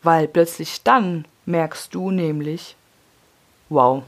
Weil 0.03 0.27
plötzlich 0.27 0.83
dann 0.83 1.25
merkst 1.49 1.95
du 1.95 2.11
nämlich, 2.11 2.77
wow, 3.69 4.03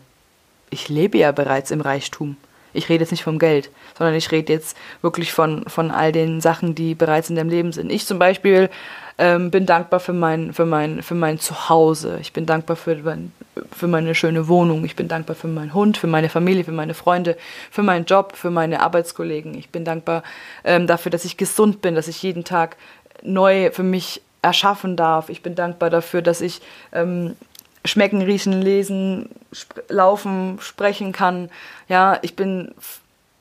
ich 0.70 0.88
lebe 0.88 1.18
ja 1.18 1.32
bereits 1.32 1.70
im 1.70 1.80
Reichtum. 1.80 2.36
Ich 2.72 2.88
rede 2.88 3.02
jetzt 3.02 3.10
nicht 3.10 3.24
vom 3.24 3.40
Geld, 3.40 3.70
sondern 3.98 4.14
ich 4.14 4.30
rede 4.30 4.52
jetzt 4.52 4.76
wirklich 5.02 5.32
von, 5.32 5.64
von 5.66 5.90
all 5.90 6.12
den 6.12 6.40
Sachen, 6.40 6.76
die 6.76 6.94
bereits 6.94 7.28
in 7.28 7.34
deinem 7.34 7.50
Leben 7.50 7.72
sind. 7.72 7.90
Ich 7.90 8.06
zum 8.06 8.20
Beispiel 8.20 8.70
ähm, 9.18 9.50
bin 9.50 9.66
dankbar 9.66 9.98
für 9.98 10.12
mein, 10.12 10.52
für, 10.52 10.66
mein, 10.66 11.02
für 11.02 11.16
mein 11.16 11.40
Zuhause. 11.40 12.18
Ich 12.20 12.32
bin 12.32 12.46
dankbar 12.46 12.76
für, 12.76 12.94
mein, 12.96 13.32
für 13.72 13.88
meine 13.88 14.14
schöne 14.14 14.46
Wohnung. 14.46 14.84
Ich 14.84 14.94
bin 14.94 15.08
dankbar 15.08 15.34
für 15.34 15.48
meinen 15.48 15.74
Hund, 15.74 15.98
für 15.98 16.06
meine 16.06 16.28
Familie, 16.28 16.62
für 16.62 16.72
meine 16.72 16.94
Freunde, 16.94 17.36
für 17.72 17.82
meinen 17.82 18.04
Job, 18.04 18.36
für 18.36 18.50
meine 18.50 18.80
Arbeitskollegen. 18.80 19.58
Ich 19.58 19.70
bin 19.70 19.84
dankbar 19.84 20.22
ähm, 20.62 20.86
dafür, 20.86 21.10
dass 21.10 21.24
ich 21.24 21.36
gesund 21.36 21.82
bin, 21.82 21.96
dass 21.96 22.06
ich 22.06 22.22
jeden 22.22 22.44
Tag 22.44 22.76
neu 23.22 23.72
für 23.72 23.82
mich 23.82 24.22
erschaffen 24.42 24.96
darf. 24.96 25.28
Ich 25.28 25.42
bin 25.42 25.54
dankbar 25.54 25.90
dafür, 25.90 26.22
dass 26.22 26.40
ich 26.40 26.60
ähm, 26.92 27.36
schmecken, 27.84 28.22
riechen, 28.22 28.60
lesen, 28.60 29.28
sp 29.52 29.84
laufen, 29.88 30.58
sprechen 30.60 31.12
kann. 31.12 31.50
Ja, 31.88 32.18
ich 32.22 32.36
bin 32.36 32.74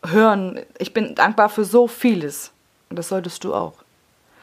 hören. 0.06 0.60
Ich 0.78 0.94
bin 0.94 1.16
dankbar 1.16 1.50
für 1.50 1.66
so 1.66 1.88
vieles. 1.88 2.52
Und 2.90 2.98
das 2.98 3.10
solltest 3.10 3.44
du 3.44 3.54
auch. 3.54 3.74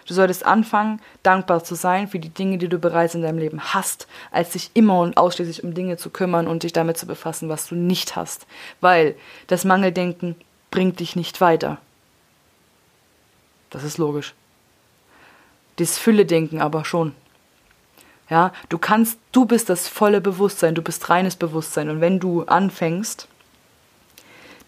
Du 0.06 0.14
solltest 0.14 0.46
anfangen, 0.46 1.00
dankbar 1.24 1.64
zu 1.64 1.74
sein 1.74 2.06
für 2.06 2.20
die 2.20 2.28
Dinge, 2.28 2.58
die 2.58 2.68
du 2.68 2.78
bereits 2.78 3.16
in 3.16 3.22
deinem 3.22 3.38
Leben 3.38 3.60
hast, 3.60 4.06
als 4.30 4.52
sich 4.52 4.70
immer 4.74 5.00
und 5.00 5.16
ausschließlich 5.16 5.64
um 5.64 5.74
Dinge 5.74 5.96
zu 5.96 6.10
kümmern 6.10 6.46
und 6.46 6.62
dich 6.62 6.72
damit 6.72 6.96
zu 6.96 7.06
befassen, 7.06 7.48
was 7.48 7.66
du 7.66 7.74
nicht 7.74 8.14
hast. 8.14 8.46
Weil 8.80 9.16
das 9.48 9.64
Mangeldenken 9.64 10.36
bringt 10.70 11.00
dich 11.00 11.16
nicht 11.16 11.40
weiter. 11.40 11.78
Das 13.70 13.82
ist 13.82 13.98
logisch. 13.98 14.34
Das 15.76 15.98
Fülle-Denken 15.98 16.60
aber 16.60 16.84
schon. 16.84 17.12
Ja, 18.28 18.52
du 18.68 18.78
kannst, 18.78 19.18
du 19.30 19.44
bist 19.44 19.68
das 19.70 19.88
volle 19.88 20.20
Bewusstsein, 20.20 20.74
du 20.74 20.82
bist 20.82 21.08
reines 21.08 21.36
Bewusstsein. 21.36 21.90
Und 21.90 22.00
wenn 22.00 22.18
du 22.18 22.42
anfängst, 22.44 23.28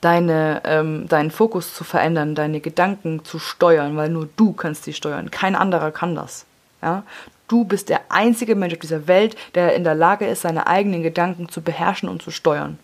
deine, 0.00 0.62
ähm, 0.64 1.08
deinen 1.08 1.30
Fokus 1.30 1.74
zu 1.74 1.84
verändern, 1.84 2.34
deine 2.34 2.60
Gedanken 2.60 3.24
zu 3.24 3.38
steuern, 3.38 3.96
weil 3.96 4.10
nur 4.10 4.28
du 4.36 4.52
kannst 4.52 4.84
sie 4.84 4.92
steuern, 4.92 5.30
kein 5.30 5.56
anderer 5.56 5.90
kann 5.90 6.14
das. 6.14 6.46
Ja? 6.82 7.02
Du 7.48 7.64
bist 7.64 7.88
der 7.88 8.00
einzige 8.10 8.54
Mensch 8.54 8.74
auf 8.74 8.80
dieser 8.80 9.08
Welt, 9.08 9.36
der 9.54 9.74
in 9.74 9.84
der 9.84 9.94
Lage 9.94 10.26
ist, 10.26 10.42
seine 10.42 10.66
eigenen 10.66 11.02
Gedanken 11.02 11.48
zu 11.48 11.62
beherrschen 11.62 12.08
und 12.08 12.22
zu 12.22 12.30
steuern. 12.30 12.78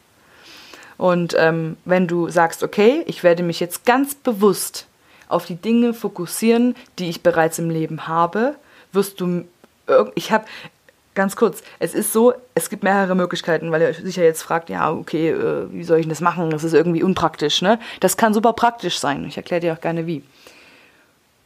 Und 0.96 1.36
ähm, 1.38 1.76
wenn 1.84 2.06
du 2.06 2.28
sagst, 2.28 2.62
okay, 2.62 3.02
ich 3.06 3.22
werde 3.22 3.42
mich 3.42 3.60
jetzt 3.60 3.84
ganz 3.84 4.14
bewusst 4.14 4.86
auf 5.34 5.46
die 5.46 5.56
Dinge 5.56 5.92
fokussieren, 5.94 6.74
die 6.98 7.08
ich 7.08 7.22
bereits 7.22 7.58
im 7.58 7.70
Leben 7.70 8.06
habe, 8.06 8.54
wirst 8.92 9.20
du. 9.20 9.44
Ich 10.14 10.32
habe 10.32 10.46
ganz 11.14 11.36
kurz, 11.36 11.62
es 11.78 11.94
ist 11.94 12.12
so, 12.12 12.34
es 12.54 12.70
gibt 12.70 12.82
mehrere 12.82 13.14
Möglichkeiten, 13.14 13.70
weil 13.70 13.82
ihr 13.82 13.94
sicher 13.94 14.22
jetzt 14.22 14.42
fragt, 14.42 14.70
ja, 14.70 14.90
okay, 14.90 15.30
äh, 15.30 15.66
wie 15.70 15.84
soll 15.84 15.98
ich 15.98 16.08
das 16.08 16.20
machen? 16.20 16.50
Das 16.50 16.64
ist 16.64 16.72
irgendwie 16.72 17.02
unpraktisch, 17.02 17.62
ne? 17.62 17.78
Das 18.00 18.16
kann 18.16 18.34
super 18.34 18.52
praktisch 18.52 18.98
sein. 18.98 19.24
Ich 19.26 19.36
erkläre 19.36 19.60
dir 19.60 19.72
auch 19.74 19.80
gerne 19.80 20.06
wie. 20.06 20.22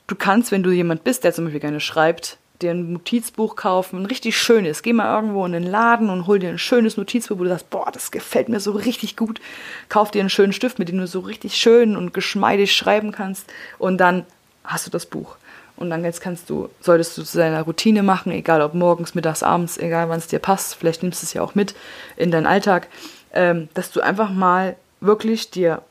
Du 0.07 0.15
kannst, 0.15 0.53
wenn 0.53 0.63
du 0.63 0.71
jemand 0.71 1.05
bist, 1.05 1.25
der 1.25 1.35
zum 1.35 1.45
Beispiel 1.45 1.61
gerne 1.61 1.81
schreibt, 1.81 2.39
dir 2.63 2.73
ein 2.73 2.93
Notizbuch 2.93 3.57
kaufen, 3.57 4.01
ein 4.01 4.07
richtig 4.07 4.37
schönes. 4.37 4.83
Geh 4.83 4.93
mal 4.93 5.15
irgendwo 5.15 5.45
in 5.47 5.53
den 5.53 5.63
Laden 5.63 6.11
und 6.11 6.27
hol 6.27 6.39
dir 6.39 6.49
ein 6.49 6.59
schönes 6.59 6.97
Notizbuch, 6.97 7.39
wo 7.39 7.45
du 7.45 7.51
sagst, 7.51 7.71
boah, 7.71 7.91
das 7.93 8.11
gefällt 8.11 8.49
mir 8.49 8.61
so 8.61 8.73
richtig 8.73 9.17
gut. 9.17 9.41
Kauf 9.89 10.11
dir 10.11 10.21
einen 10.21 10.31
schönen 10.31 10.53
Stift, 10.53 10.79
mit 10.79 10.89
dem 10.89 10.99
du 10.99 11.07
so 11.07 11.21
richtig 11.21 11.57
schön 11.57 11.97
und 11.97 12.15
geschmeidig 12.15 12.75
schreiben 12.75 13.13
kannst. 13.13 13.53
Und 13.79 13.99
dann 13.99 14.25
hast 14.65 14.87
du 14.87 14.91
das 14.91 15.07
Buch. 15.07 15.37
Und 15.77 15.91
dann 15.91 16.05
jetzt 16.05 16.21
kannst 16.21 16.51
du, 16.51 16.69
solltest 16.81 17.17
du 17.17 17.23
zu 17.23 17.39
deiner 17.39 17.63
Routine 17.63 18.03
machen, 18.03 18.33
egal 18.33 18.63
ob 18.63 18.75
morgens, 18.75 19.15
mittags, 19.15 19.45
abends, 19.45 19.79
egal 19.79 20.09
wann 20.09 20.19
es 20.19 20.27
dir 20.27 20.41
passt, 20.41 20.75
vielleicht 20.75 21.05
nimmst 21.05 21.23
du 21.23 21.27
es 21.27 21.35
ja 21.35 21.43
auch 21.43 21.55
mit 21.55 21.75
in 22.17 22.33
deinen 22.33 22.47
Alltag, 22.47 22.89
ähm, 23.33 23.69
dass 23.75 23.93
du 23.93 24.01
einfach 24.01 24.31
mal 24.31 24.77
wirklich 25.01 25.51
dir 25.51 25.83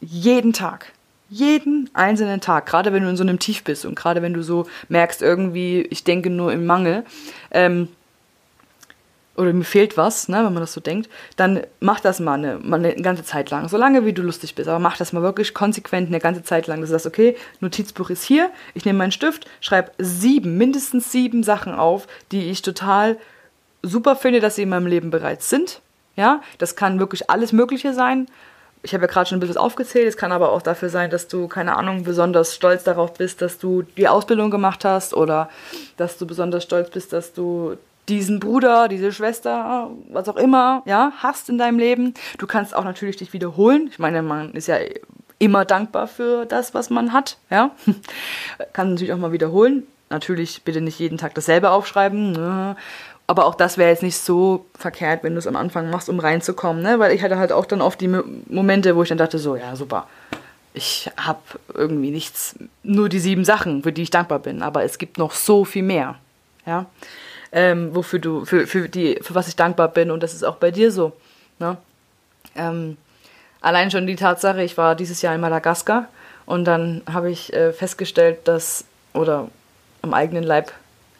jeden 0.00 0.52
Tag 0.52 0.92
jeden 1.30 1.88
einzelnen 1.94 2.40
Tag, 2.40 2.66
gerade 2.66 2.92
wenn 2.92 3.04
du 3.04 3.08
in 3.08 3.16
so 3.16 3.22
einem 3.22 3.38
Tief 3.38 3.62
bist 3.62 3.86
und 3.86 3.94
gerade 3.94 4.20
wenn 4.20 4.34
du 4.34 4.42
so 4.42 4.66
merkst, 4.88 5.22
irgendwie, 5.22 5.82
ich 5.82 6.04
denke 6.04 6.28
nur 6.28 6.52
im 6.52 6.66
Mangel, 6.66 7.04
ähm, 7.52 7.88
oder 9.36 9.52
mir 9.52 9.64
fehlt 9.64 9.96
was, 9.96 10.28
ne, 10.28 10.38
wenn 10.38 10.52
man 10.52 10.56
das 10.56 10.72
so 10.72 10.80
denkt, 10.80 11.08
dann 11.36 11.62
mach 11.78 12.00
das 12.00 12.20
mal 12.20 12.34
eine, 12.34 12.58
mal 12.58 12.84
eine 12.84 12.94
ganze 12.96 13.24
Zeit 13.24 13.48
lang, 13.50 13.68
so 13.68 13.76
lange 13.76 14.04
wie 14.04 14.12
du 14.12 14.22
lustig 14.22 14.54
bist, 14.54 14.68
aber 14.68 14.80
mach 14.80 14.96
das 14.96 15.12
mal 15.12 15.22
wirklich 15.22 15.54
konsequent 15.54 16.08
eine 16.08 16.18
ganze 16.18 16.42
Zeit 16.42 16.66
lang, 16.66 16.80
dass 16.80 16.90
du 16.90 16.94
sagst, 16.94 17.06
okay, 17.06 17.36
Notizbuch 17.60 18.10
ist 18.10 18.24
hier, 18.24 18.50
ich 18.74 18.84
nehme 18.84 18.98
meinen 18.98 19.12
Stift, 19.12 19.46
schreibe 19.60 19.92
sieben, 19.98 20.58
mindestens 20.58 21.10
sieben 21.12 21.42
Sachen 21.42 21.72
auf, 21.72 22.06
die 22.32 22.50
ich 22.50 22.60
total 22.60 23.16
super 23.82 24.16
finde, 24.16 24.40
dass 24.40 24.56
sie 24.56 24.62
in 24.62 24.68
meinem 24.68 24.86
Leben 24.86 25.10
bereits 25.10 25.48
sind, 25.48 25.80
ja, 26.16 26.42
das 26.58 26.76
kann 26.76 26.98
wirklich 26.98 27.30
alles 27.30 27.52
Mögliche 27.52 27.94
sein, 27.94 28.26
ich 28.82 28.94
habe 28.94 29.04
ja 29.04 29.12
gerade 29.12 29.28
schon 29.28 29.38
ein 29.38 29.40
bisschen 29.40 29.56
aufgezählt, 29.56 30.08
es 30.08 30.16
kann 30.16 30.32
aber 30.32 30.52
auch 30.52 30.62
dafür 30.62 30.88
sein, 30.88 31.10
dass 31.10 31.28
du, 31.28 31.48
keine 31.48 31.76
Ahnung, 31.76 32.04
besonders 32.04 32.54
stolz 32.54 32.84
darauf 32.84 33.14
bist, 33.14 33.42
dass 33.42 33.58
du 33.58 33.82
die 33.82 34.08
Ausbildung 34.08 34.50
gemacht 34.50 34.84
hast 34.84 35.14
oder 35.14 35.50
dass 35.96 36.16
du 36.16 36.26
besonders 36.26 36.64
stolz 36.64 36.90
bist, 36.90 37.12
dass 37.12 37.32
du 37.32 37.76
diesen 38.08 38.40
Bruder, 38.40 38.88
diese 38.88 39.12
Schwester, 39.12 39.90
was 40.08 40.28
auch 40.28 40.36
immer, 40.36 40.82
ja, 40.86 41.12
hast 41.18 41.48
in 41.48 41.58
deinem 41.58 41.78
Leben. 41.78 42.14
Du 42.38 42.46
kannst 42.46 42.74
auch 42.74 42.84
natürlich 42.84 43.16
dich 43.16 43.32
wiederholen. 43.32 43.88
Ich 43.90 43.98
meine, 43.98 44.22
man 44.22 44.52
ist 44.52 44.66
ja 44.66 44.78
immer 45.38 45.64
dankbar 45.64 46.06
für 46.06 46.44
das, 46.46 46.74
was 46.74 46.90
man 46.90 47.12
hat, 47.12 47.38
ja. 47.50 47.70
Kann 48.72 48.90
natürlich 48.90 49.12
auch 49.12 49.18
mal 49.18 49.32
wiederholen. 49.32 49.86
Natürlich 50.10 50.62
bitte 50.64 50.80
nicht 50.80 50.98
jeden 50.98 51.18
Tag 51.18 51.34
dasselbe 51.34 51.70
aufschreiben. 51.70 52.76
Aber 53.30 53.46
auch 53.46 53.54
das 53.54 53.78
wäre 53.78 53.90
jetzt 53.90 54.02
nicht 54.02 54.16
so 54.16 54.66
verkehrt, 54.74 55.22
wenn 55.22 55.34
du 55.34 55.38
es 55.38 55.46
am 55.46 55.54
Anfang 55.54 55.88
machst, 55.88 56.08
um 56.08 56.18
reinzukommen, 56.18 56.82
ne? 56.82 56.98
Weil 56.98 57.12
ich 57.12 57.22
hatte 57.22 57.38
halt 57.38 57.52
auch 57.52 57.64
dann 57.64 57.80
oft 57.80 58.00
die 58.00 58.08
Momente, 58.08 58.96
wo 58.96 59.04
ich 59.04 59.08
dann 59.08 59.18
dachte, 59.18 59.38
so, 59.38 59.54
ja, 59.54 59.76
super. 59.76 60.08
Ich 60.74 61.08
habe 61.16 61.38
irgendwie 61.72 62.10
nichts, 62.10 62.56
nur 62.82 63.08
die 63.08 63.20
sieben 63.20 63.44
Sachen, 63.44 63.84
für 63.84 63.92
die 63.92 64.02
ich 64.02 64.10
dankbar 64.10 64.40
bin. 64.40 64.62
Aber 64.62 64.82
es 64.82 64.98
gibt 64.98 65.16
noch 65.16 65.30
so 65.30 65.64
viel 65.64 65.84
mehr. 65.84 66.16
Ja. 66.66 66.86
Ähm, 67.52 67.94
wofür 67.94 68.18
du, 68.18 68.44
für, 68.44 68.66
für 68.66 68.88
die, 68.88 69.20
für 69.22 69.36
was 69.36 69.46
ich 69.46 69.54
dankbar 69.54 69.86
bin. 69.86 70.10
Und 70.10 70.24
das 70.24 70.34
ist 70.34 70.42
auch 70.42 70.56
bei 70.56 70.72
dir 70.72 70.90
so. 70.90 71.12
Ne? 71.60 71.76
Ähm, 72.56 72.96
allein 73.60 73.92
schon 73.92 74.08
die 74.08 74.16
Tatsache, 74.16 74.64
ich 74.64 74.76
war 74.76 74.96
dieses 74.96 75.22
Jahr 75.22 75.36
in 75.36 75.40
Madagaskar 75.40 76.08
und 76.46 76.64
dann 76.64 77.02
habe 77.08 77.30
ich 77.30 77.52
äh, 77.52 77.72
festgestellt, 77.72 78.48
dass, 78.48 78.86
oder 79.14 79.46
am 80.02 80.14
eigenen 80.14 80.42
Leib 80.42 80.72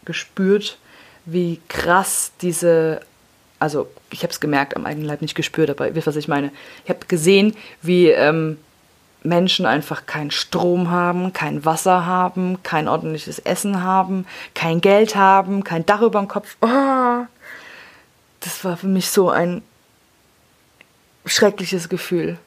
gespürt, 0.05 0.77
wie 1.25 1.61
krass 1.69 2.33
diese, 2.41 3.01
also 3.59 3.89
ich 4.11 4.23
habe 4.23 4.33
es 4.33 4.41
gemerkt, 4.41 4.77
am 4.77 4.87
eigenen 4.87 5.07
Leib 5.07 5.23
nicht 5.23 5.35
gespürt, 5.35 5.71
aber 5.71 5.89
ihr 5.89 5.95
wisst, 5.95 6.07
was 6.07 6.17
ich 6.17 6.29
meine. 6.29 6.51
Ich 6.85 6.91
habe 6.91 7.07
gesehen, 7.07 7.55
wie 7.83 8.09
ähm, 8.09 8.59
Menschen 9.23 9.67
einfach 9.67 10.07
keinen 10.07 10.31
Strom 10.31 10.91
haben, 10.91 11.33
kein 11.33 11.65
Wasser 11.65 12.07
haben, 12.07 12.63
kein 12.63 12.89
ordentliches 12.89 13.39
Essen 13.39 13.83
haben, 13.83 14.27
kein 14.55 14.81
Geld 14.81 15.15
haben, 15.15 15.63
kein 15.65 15.85
Dach 15.87 16.01
über 16.01 16.19
dem 16.19 16.29
Kopf. 16.29 16.57
Oh, 16.61 17.27
das 18.41 18.65
war 18.65 18.77
für 18.77 18.89
mich 18.89 19.11
so 19.11 19.29
ein 19.29 19.63
schreckliches 21.27 21.89
Gefühl, 21.89 22.39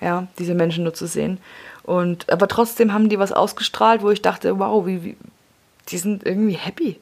ja, 0.00 0.28
diese 0.38 0.54
Menschen 0.54 0.84
nur 0.84 0.94
zu 0.94 1.06
sehen. 1.06 1.38
Und 1.82 2.30
aber 2.30 2.46
trotzdem 2.48 2.92
haben 2.92 3.08
die 3.08 3.18
was 3.18 3.32
ausgestrahlt, 3.32 4.02
wo 4.02 4.10
ich 4.10 4.22
dachte, 4.22 4.58
wow, 4.58 4.86
wie, 4.86 5.02
wie 5.02 5.16
die 5.88 5.98
sind 5.98 6.24
irgendwie 6.24 6.54
happy 6.54 7.00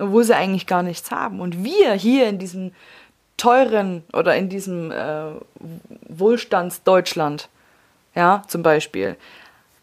obwohl 0.00 0.24
sie 0.24 0.36
eigentlich 0.36 0.66
gar 0.66 0.82
nichts 0.82 1.10
haben. 1.10 1.40
Und 1.40 1.62
wir 1.64 1.92
hier 1.92 2.28
in 2.28 2.38
diesem 2.38 2.72
teuren 3.36 4.02
oder 4.12 4.36
in 4.36 4.48
diesem 4.48 4.90
äh, 4.90 5.32
Wohlstandsdeutschland, 6.08 7.48
ja, 8.14 8.42
zum 8.48 8.62
Beispiel, 8.62 9.16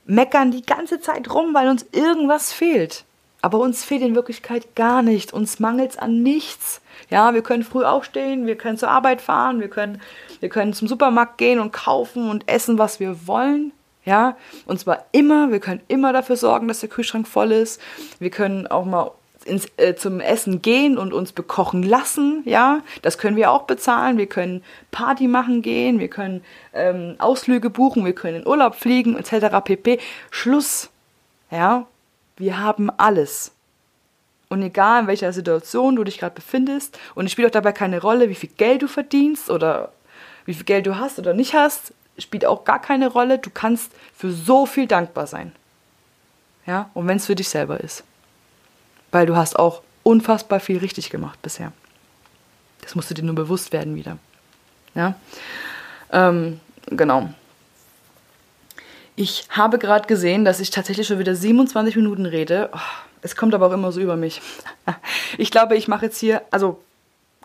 meckern 0.05 0.51
die 0.51 0.65
ganze 0.65 1.01
Zeit 1.01 1.33
rum, 1.33 1.53
weil 1.53 1.67
uns 1.67 1.85
irgendwas 1.91 2.53
fehlt. 2.53 3.03
Aber 3.41 3.59
uns 3.59 3.83
fehlt 3.83 4.01
in 4.01 4.15
Wirklichkeit 4.15 4.75
gar 4.75 5.01
nicht. 5.01 5.31
Uns 5.31 5.59
mangelt 5.59 5.91
es 5.91 5.97
an 5.97 6.23
nichts. 6.23 6.81
Ja, 7.09 7.33
wir 7.33 7.43
können 7.43 7.63
früh 7.63 7.83
aufstehen, 7.83 8.47
wir 8.47 8.57
können 8.57 8.77
zur 8.77 8.89
Arbeit 8.89 9.21
fahren, 9.21 9.59
wir 9.59 9.69
können, 9.69 10.01
wir 10.39 10.49
können 10.49 10.73
zum 10.73 10.87
Supermarkt 10.87 11.37
gehen 11.37 11.59
und 11.59 11.71
kaufen 11.71 12.29
und 12.29 12.49
essen, 12.49 12.77
was 12.77 12.99
wir 12.99 13.27
wollen. 13.27 13.71
Ja, 14.05 14.37
und 14.65 14.79
zwar 14.79 15.05
immer, 15.11 15.51
wir 15.51 15.59
können 15.59 15.81
immer 15.89 16.13
dafür 16.13 16.37
sorgen, 16.37 16.69
dass 16.69 16.79
der 16.79 16.89
Kühlschrank 16.89 17.27
voll 17.27 17.51
ist. 17.51 17.81
Wir 18.19 18.29
können 18.29 18.65
auch 18.65 18.85
mal 18.85 19.11
ins, 19.47 19.67
äh, 19.77 19.95
zum 19.95 20.19
Essen 20.19 20.61
gehen 20.61 20.97
und 20.97 21.13
uns 21.13 21.31
bekochen 21.31 21.83
lassen, 21.83 22.43
ja, 22.45 22.81
das 23.01 23.17
können 23.17 23.35
wir 23.35 23.51
auch 23.51 23.63
bezahlen. 23.63 24.17
Wir 24.17 24.27
können 24.27 24.63
Party 24.91 25.27
machen 25.27 25.61
gehen, 25.61 25.99
wir 25.99 26.09
können 26.09 26.43
ähm, 26.73 27.15
Ausflüge 27.17 27.69
buchen, 27.69 28.05
wir 28.05 28.13
können 28.13 28.41
in 28.41 28.47
Urlaub 28.47 28.75
fliegen, 28.75 29.17
etc. 29.17 29.57
pp. 29.63 29.99
Schluss, 30.29 30.89
ja, 31.49 31.87
wir 32.37 32.59
haben 32.59 32.89
alles. 32.97 33.51
Und 34.49 34.61
egal 34.61 35.01
in 35.01 35.07
welcher 35.07 35.33
Situation 35.33 35.95
du 35.95 36.03
dich 36.03 36.19
gerade 36.19 36.35
befindest, 36.35 36.97
und 37.15 37.25
es 37.25 37.31
spielt 37.31 37.47
auch 37.47 37.51
dabei 37.51 37.71
keine 37.71 38.01
Rolle, 38.01 38.29
wie 38.29 38.35
viel 38.35 38.51
Geld 38.57 38.81
du 38.81 38.87
verdienst 38.87 39.49
oder 39.49 39.91
wie 40.45 40.53
viel 40.53 40.65
Geld 40.65 40.85
du 40.85 40.97
hast 40.97 41.19
oder 41.19 41.33
nicht 41.33 41.53
hast, 41.53 41.93
spielt 42.17 42.45
auch 42.45 42.63
gar 42.63 42.81
keine 42.81 43.09
Rolle. 43.09 43.39
Du 43.39 43.49
kannst 43.49 43.91
für 44.15 44.31
so 44.31 44.65
viel 44.65 44.87
dankbar 44.87 45.27
sein. 45.27 45.51
Ja, 46.65 46.89
und 46.93 47.07
wenn 47.07 47.17
es 47.17 47.25
für 47.25 47.35
dich 47.35 47.49
selber 47.49 47.79
ist 47.79 48.03
weil 49.11 49.25
du 49.25 49.35
hast 49.35 49.57
auch 49.57 49.81
unfassbar 50.03 50.59
viel 50.59 50.77
richtig 50.77 51.09
gemacht 51.09 51.41
bisher. 51.41 51.71
Das 52.81 52.95
musst 52.95 53.09
du 53.09 53.13
dir 53.13 53.23
nur 53.23 53.35
bewusst 53.35 53.73
werden 53.73 53.95
wieder. 53.95 54.17
Ja, 54.95 55.15
ähm, 56.11 56.59
genau. 56.87 57.29
Ich 59.15 59.47
habe 59.49 59.79
gerade 59.79 60.07
gesehen, 60.07 60.45
dass 60.45 60.59
ich 60.59 60.69
tatsächlich 60.69 61.07
schon 61.07 61.19
wieder 61.19 61.35
27 61.35 61.95
Minuten 61.95 62.25
rede. 62.25 62.69
Oh, 62.73 62.79
es 63.21 63.35
kommt 63.35 63.53
aber 63.53 63.67
auch 63.67 63.73
immer 63.73 63.91
so 63.91 63.99
über 63.99 64.15
mich. 64.15 64.41
Ich 65.37 65.51
glaube, 65.51 65.75
ich 65.75 65.89
mache 65.89 66.05
jetzt 66.05 66.17
hier, 66.17 66.41
also 66.51 66.81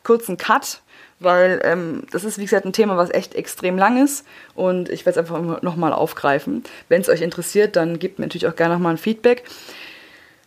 kurzen 0.05 0.39
Cut, 0.39 0.81
weil 1.19 1.61
ähm, 1.65 2.05
das 2.13 2.25
ist, 2.25 2.39
wie 2.39 2.45
gesagt, 2.45 2.65
ein 2.65 2.73
Thema, 2.73 2.97
was 2.97 3.11
echt 3.11 3.35
extrem 3.35 3.77
lang 3.77 4.03
ist 4.03 4.25
und 4.55 4.89
ich 4.89 5.05
werde 5.05 5.21
es 5.21 5.31
einfach 5.31 5.63
nochmal 5.63 5.93
aufgreifen. 5.93 6.63
Wenn 6.89 7.01
es 7.01 7.09
euch 7.09 7.21
interessiert, 7.21 7.75
dann 7.77 7.99
gebt 7.99 8.19
mir 8.19 8.27
natürlich 8.27 8.47
auch 8.47 8.57
gerne 8.57 8.75
nochmal 8.75 8.95
ein 8.95 8.99
Feedback 8.99 9.45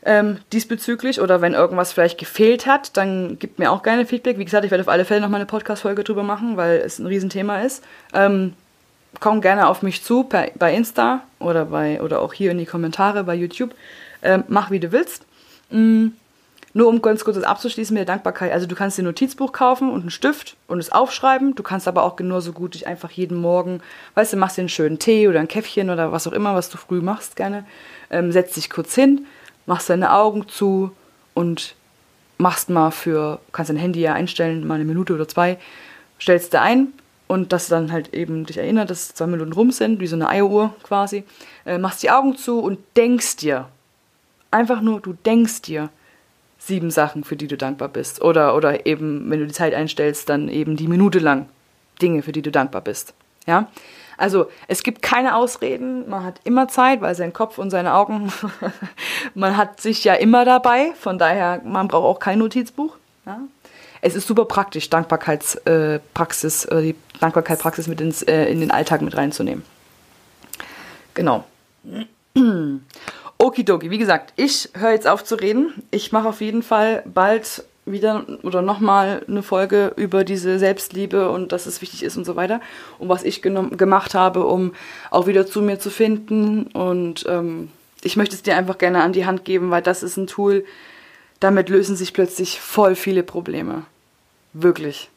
ähm, 0.06 0.38
diesbezüglich 0.54 1.20
oder 1.20 1.42
wenn 1.42 1.54
irgendwas 1.54 1.92
vielleicht 1.92 2.20
gefehlt 2.20 2.68
hat, 2.68 2.96
dann 2.96 3.40
gibt 3.40 3.60
mir 3.60 3.72
auch 3.72 3.84
gerne 3.84 4.06
Feedback. 4.06 4.38
Wie 4.38 4.46
gesagt, 4.46 4.64
ich 4.64 4.72
werde 4.72 4.84
auf 4.84 4.90
alle 4.90 5.04
Fälle 5.04 5.22
noch 5.22 5.30
mal 5.30 5.38
eine 5.38 5.48
Podcast-Folge 5.48 6.04
drüber 6.04 6.24
machen, 6.24 6.58
weil 6.58 6.78
es 6.78 7.00
ein 7.00 7.08
Riesenthema 7.08 7.62
ist. 7.62 7.84
Ähm, 8.14 8.54
komm 9.20 9.42
gerne 9.42 9.68
auf 9.68 9.82
mich 9.82 10.04
zu 10.04 10.24
per, 10.24 10.52
bei 10.56 10.74
Insta 10.76 11.22
oder, 11.40 11.66
bei, 11.66 12.02
oder 12.02 12.22
auch 12.22 12.34
hier 12.34 12.52
in 12.52 12.60
die 12.60 12.66
Kommentare 12.66 13.24
bei 13.24 13.34
YouTube. 13.34 13.74
Ähm, 14.22 14.44
mach 14.48 14.70
wie 14.70 14.80
du 14.80 14.92
willst. 14.92 15.26
Mhm. 15.72 16.14
Nur 16.74 16.90
um 16.90 17.02
ganz 17.02 17.24
kurz 17.24 17.38
das 17.38 17.46
abzuschließen 17.46 17.94
mit 17.94 18.02
der 18.06 18.14
Dankbarkeit. 18.14 18.52
Also 18.52 18.68
du 18.68 18.76
kannst 18.76 18.98
dir 18.98 19.04
ein 19.04 19.06
Notizbuch 19.06 19.54
kaufen 19.54 19.90
und 19.90 20.02
einen 20.02 20.10
Stift 20.10 20.58
und 20.68 20.80
es 20.80 20.92
aufschreiben. 20.92 21.56
Du 21.56 21.64
kannst 21.64 21.88
aber 21.88 22.04
auch 22.04 22.18
genauso 22.18 22.52
gut 22.52 22.74
dich 22.74 22.86
einfach 22.86 23.12
jeden 23.12 23.38
Morgen, 23.38 23.80
weißt 24.16 24.34
du, 24.34 24.38
machst 24.38 24.58
dir 24.58 24.64
einen 24.64 24.70
schönen 24.70 25.00
Tee 25.00 25.30
oder 25.30 25.40
ein 25.40 25.48
Käffchen 25.48 25.90
oder 25.90 26.12
was 26.12 26.28
auch 26.28 26.34
immer, 26.34 26.54
was 26.54 26.70
du 26.70 26.78
früh 26.78 27.00
machst 27.00 27.38
gerne. 27.38 27.64
Ähm, 28.10 28.34
setz 28.34 28.56
dich 28.56 28.70
kurz 28.70 28.94
hin, 28.94 29.26
machst 29.66 29.90
deine 29.90 30.14
Augen 30.14 30.48
zu 30.48 30.92
und 31.34 31.76
machst 32.38 32.70
mal 32.70 32.92
für, 32.92 33.40
kannst 33.52 33.70
dein 33.70 33.78
Handy 33.78 34.02
ja 34.02 34.14
einstellen, 34.14 34.68
mal 34.68 34.76
eine 34.76 34.86
Minute 34.86 35.14
oder 35.14 35.28
zwei, 35.28 35.58
stellst 36.20 36.54
da 36.54 36.62
ein 36.62 36.90
und 37.28 37.54
das 37.54 37.68
dann 37.68 37.92
halt 37.92 38.14
eben 38.14 38.46
dich 38.46 38.58
erinnert, 38.58 38.90
dass 38.90 39.14
zwei 39.14 39.28
Minuten 39.28 39.54
rum 39.54 39.72
sind, 39.72 40.00
wie 40.00 40.08
so 40.08 40.16
eine 40.16 40.30
Eieruhr 40.30 40.76
quasi, 40.84 41.24
äh, 41.66 41.78
machst 41.78 42.04
die 42.04 42.12
Augen 42.12 42.36
zu 42.36 42.60
und 42.60 42.80
denkst 42.96 43.38
dir, 43.38 43.68
einfach 44.52 44.82
nur, 44.82 45.02
du 45.02 45.14
denkst 45.14 45.64
dir 45.64 45.90
sieben 46.58 46.92
Sachen, 46.92 47.24
für 47.24 47.36
die 47.36 47.48
du 47.48 47.58
dankbar 47.58 47.90
bist. 47.90 48.22
Oder, 48.22 48.56
oder 48.56 48.86
eben, 48.86 49.30
wenn 49.30 49.40
du 49.40 49.48
die 49.48 49.54
Zeit 49.54 49.74
einstellst, 49.74 50.30
dann 50.30 50.50
eben 50.50 50.78
die 50.78 50.88
Minute 50.88 51.20
lang 51.20 51.48
Dinge, 52.02 52.22
für 52.24 52.32
die 52.32 52.42
du 52.42 52.52
dankbar 52.52 52.82
bist. 52.82 53.14
Ja? 53.46 53.70
Also 54.18 54.50
es 54.68 54.84
gibt 54.84 55.02
keine 55.02 55.36
Ausreden, 55.36 56.10
man 56.10 56.24
hat 56.24 56.40
immer 56.44 56.68
Zeit, 56.68 57.02
weil 57.02 57.16
sein 57.16 57.34
Kopf 57.34 57.58
und 57.58 57.70
seine 57.70 57.94
Augen, 57.94 58.32
man 59.34 59.58
hat 59.58 59.82
sich 59.82 60.04
ja 60.04 60.14
immer 60.14 60.46
dabei, 60.46 60.94
von 61.00 61.18
daher, 61.18 61.62
man 61.64 61.88
braucht 61.88 62.06
auch 62.06 62.20
kein 62.20 62.40
Notizbuch. 62.40 62.96
Ja? 63.26 63.40
Es 64.02 64.16
ist 64.16 64.28
super 64.28 64.46
praktisch, 64.46 64.90
Dankbarkeitspraxis, 64.90 66.66
äh, 66.66 66.82
die 66.82 66.96
Dankbarkeitspraxis 67.20 67.88
mit 67.88 68.02
ins, 68.02 68.22
äh, 68.22 68.46
in 68.46 68.60
den 68.60 68.72
Alltag 68.72 69.02
mit 69.02 69.18
reinzunehmen. 69.18 69.64
Genau. 71.14 71.44
Okidoki, 73.38 73.90
wie 73.90 73.98
gesagt, 73.98 74.34
ich 74.36 74.70
höre 74.76 74.92
jetzt 74.92 75.08
auf 75.08 75.24
zu 75.24 75.36
reden. 75.36 75.84
Ich 75.92 76.12
mache 76.12 76.30
auf 76.30 76.42
jeden 76.42 76.64
Fall 76.64 77.04
bald 77.06 77.64
wieder 77.86 78.26
oder 78.42 78.62
nochmal 78.62 79.24
eine 79.28 79.44
Folge 79.44 79.94
über 79.96 80.24
diese 80.24 80.58
Selbstliebe 80.58 81.30
und 81.30 81.52
dass 81.52 81.68
es 81.68 81.82
wichtig 81.82 82.04
ist 82.04 82.18
und 82.18 82.26
so 82.26 82.36
weiter. 82.36 82.60
Und 82.98 83.10
was 83.10 83.24
ich 83.24 83.42
gemacht 83.42 84.16
habe, 84.16 84.46
um 84.46 84.74
auch 85.12 85.28
wieder 85.28 85.46
zu 85.46 85.62
mir 85.62 85.80
zu 85.80 85.92
finden. 85.92 86.64
Und 86.68 87.26
ähm, 87.28 87.70
ich 88.02 88.18
möchte 88.18 88.36
es 88.36 88.42
dir 88.42 88.58
einfach 88.58 88.78
gerne 88.78 89.04
an 89.04 89.14
die 89.14 89.26
Hand 89.26 89.46
geben, 89.46 89.70
weil 89.70 89.84
das 89.84 90.04
ist 90.04 90.18
ein 90.18 90.28
Tool, 90.28 90.66
damit 91.40 91.70
lösen 91.70 91.96
sich 91.96 92.14
plötzlich 92.14 92.60
voll 92.60 92.96
viele 92.96 93.24
Probleme. 93.24 93.86
Wirklich. 94.54 95.10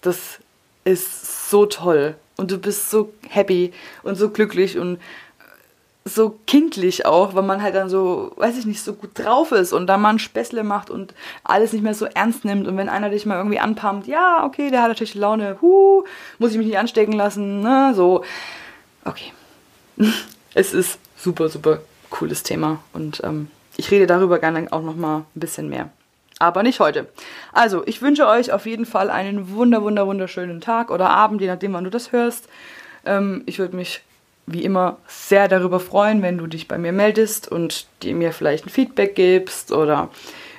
Das 0.00 0.38
ist 0.84 1.50
so 1.50 1.66
toll. 1.66 2.14
Und 2.36 2.50
du 2.50 2.58
bist 2.58 2.90
so 2.90 3.12
happy 3.28 3.72
und 4.02 4.14
so 4.14 4.30
glücklich 4.30 4.78
und 4.78 4.98
so 6.04 6.38
kindlich 6.46 7.06
auch, 7.06 7.34
weil 7.34 7.42
man 7.44 7.62
halt 7.62 7.74
dann 7.74 7.88
so, 7.88 8.32
weiß 8.36 8.58
ich 8.58 8.66
nicht, 8.66 8.82
so 8.82 8.94
gut 8.94 9.10
drauf 9.14 9.52
ist 9.52 9.72
und 9.72 9.86
da 9.86 9.96
man 9.96 10.18
Späßle 10.18 10.64
macht 10.64 10.90
und 10.90 11.14
alles 11.44 11.72
nicht 11.72 11.82
mehr 11.82 11.94
so 11.94 12.06
ernst 12.06 12.44
nimmt 12.44 12.66
und 12.66 12.76
wenn 12.76 12.88
einer 12.88 13.10
dich 13.10 13.24
mal 13.24 13.36
irgendwie 13.36 13.60
anpumpt, 13.60 14.08
ja, 14.08 14.44
okay, 14.44 14.70
der 14.70 14.82
hat 14.82 14.88
natürlich 14.88 15.14
Laune, 15.14 15.58
huh, 15.62 16.04
muss 16.38 16.52
ich 16.52 16.58
mich 16.58 16.66
nicht 16.66 16.78
anstecken 16.78 17.12
lassen, 17.12 17.60
ne, 17.60 17.92
so, 17.94 18.24
okay. 19.04 19.32
es 20.54 20.74
ist 20.74 20.98
super, 21.16 21.48
super 21.48 21.80
cooles 22.10 22.42
Thema 22.42 22.80
und 22.92 23.22
ähm, 23.22 23.48
ich 23.76 23.90
rede 23.90 24.06
darüber 24.06 24.38
gerne 24.38 24.66
auch 24.72 24.82
nochmal 24.82 25.20
ein 25.20 25.40
bisschen 25.40 25.68
mehr. 25.68 25.90
Aber 26.38 26.64
nicht 26.64 26.80
heute. 26.80 27.08
Also, 27.52 27.86
ich 27.86 28.02
wünsche 28.02 28.26
euch 28.26 28.50
auf 28.52 28.66
jeden 28.66 28.84
Fall 28.84 29.10
einen 29.10 29.50
wunder, 29.50 29.82
wunder, 29.82 30.08
wunderschönen 30.08 30.60
Tag 30.60 30.90
oder 30.90 31.10
Abend, 31.10 31.40
je 31.40 31.46
nachdem, 31.46 31.72
wann 31.72 31.84
du 31.84 31.90
das 31.90 32.10
hörst. 32.10 32.48
Ähm, 33.04 33.44
ich 33.46 33.60
würde 33.60 33.76
mich 33.76 34.02
wie 34.46 34.64
immer 34.64 34.98
sehr 35.06 35.48
darüber 35.48 35.80
freuen, 35.80 36.22
wenn 36.22 36.38
du 36.38 36.46
dich 36.46 36.68
bei 36.68 36.78
mir 36.78 36.92
meldest 36.92 37.50
und 37.50 37.86
dir 38.02 38.14
mir 38.14 38.32
vielleicht 38.32 38.66
ein 38.66 38.70
Feedback 38.70 39.14
gibst 39.14 39.72
oder 39.72 40.10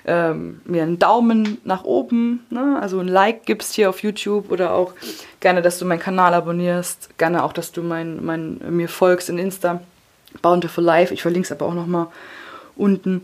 ähm, 0.05 0.61
mir 0.65 0.83
einen 0.83 0.99
Daumen 0.99 1.59
nach 1.63 1.83
oben, 1.83 2.45
ne? 2.49 2.77
also 2.81 2.99
ein 2.99 3.07
Like 3.07 3.45
gibst 3.45 3.73
hier 3.73 3.89
auf 3.89 4.03
YouTube 4.03 4.51
oder 4.51 4.73
auch 4.73 4.93
gerne, 5.39 5.61
dass 5.61 5.79
du 5.79 5.85
meinen 5.85 5.99
Kanal 5.99 6.33
abonnierst, 6.33 7.17
gerne 7.17 7.43
auch, 7.43 7.53
dass 7.53 7.71
du 7.71 7.81
mein, 7.81 8.23
mein, 8.23 8.59
mir 8.69 8.89
folgst 8.89 9.29
in 9.29 9.37
Insta, 9.37 9.81
Bountiful 10.41 10.83
Life. 10.83 11.13
Ich 11.13 11.21
verlinke 11.21 11.45
es 11.45 11.51
aber 11.51 11.67
auch 11.67 11.73
nochmal 11.73 12.07
unten 12.75 13.23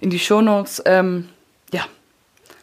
in 0.00 0.10
die 0.10 0.18
Shownotes. 0.18 0.82
Ähm, 0.86 1.28
ja, 1.72 1.84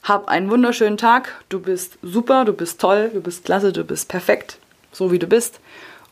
hab 0.03 0.27
einen 0.27 0.49
wunderschönen 0.49 0.97
Tag. 0.97 1.43
Du 1.49 1.59
bist 1.59 1.97
super, 2.01 2.45
du 2.45 2.53
bist 2.53 2.79
toll, 2.79 3.09
du 3.13 3.21
bist 3.21 3.45
klasse, 3.45 3.73
du 3.73 3.83
bist 3.83 4.07
perfekt, 4.07 4.59
so 4.91 5.11
wie 5.11 5.19
du 5.19 5.27
bist. 5.27 5.59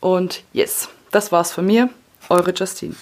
Und 0.01 0.43
yes, 0.51 0.89
das 1.15 1.31
war's 1.31 1.53
von 1.53 1.65
mir. 1.65 1.89
Eure 2.27 2.53
Justine. 2.53 2.95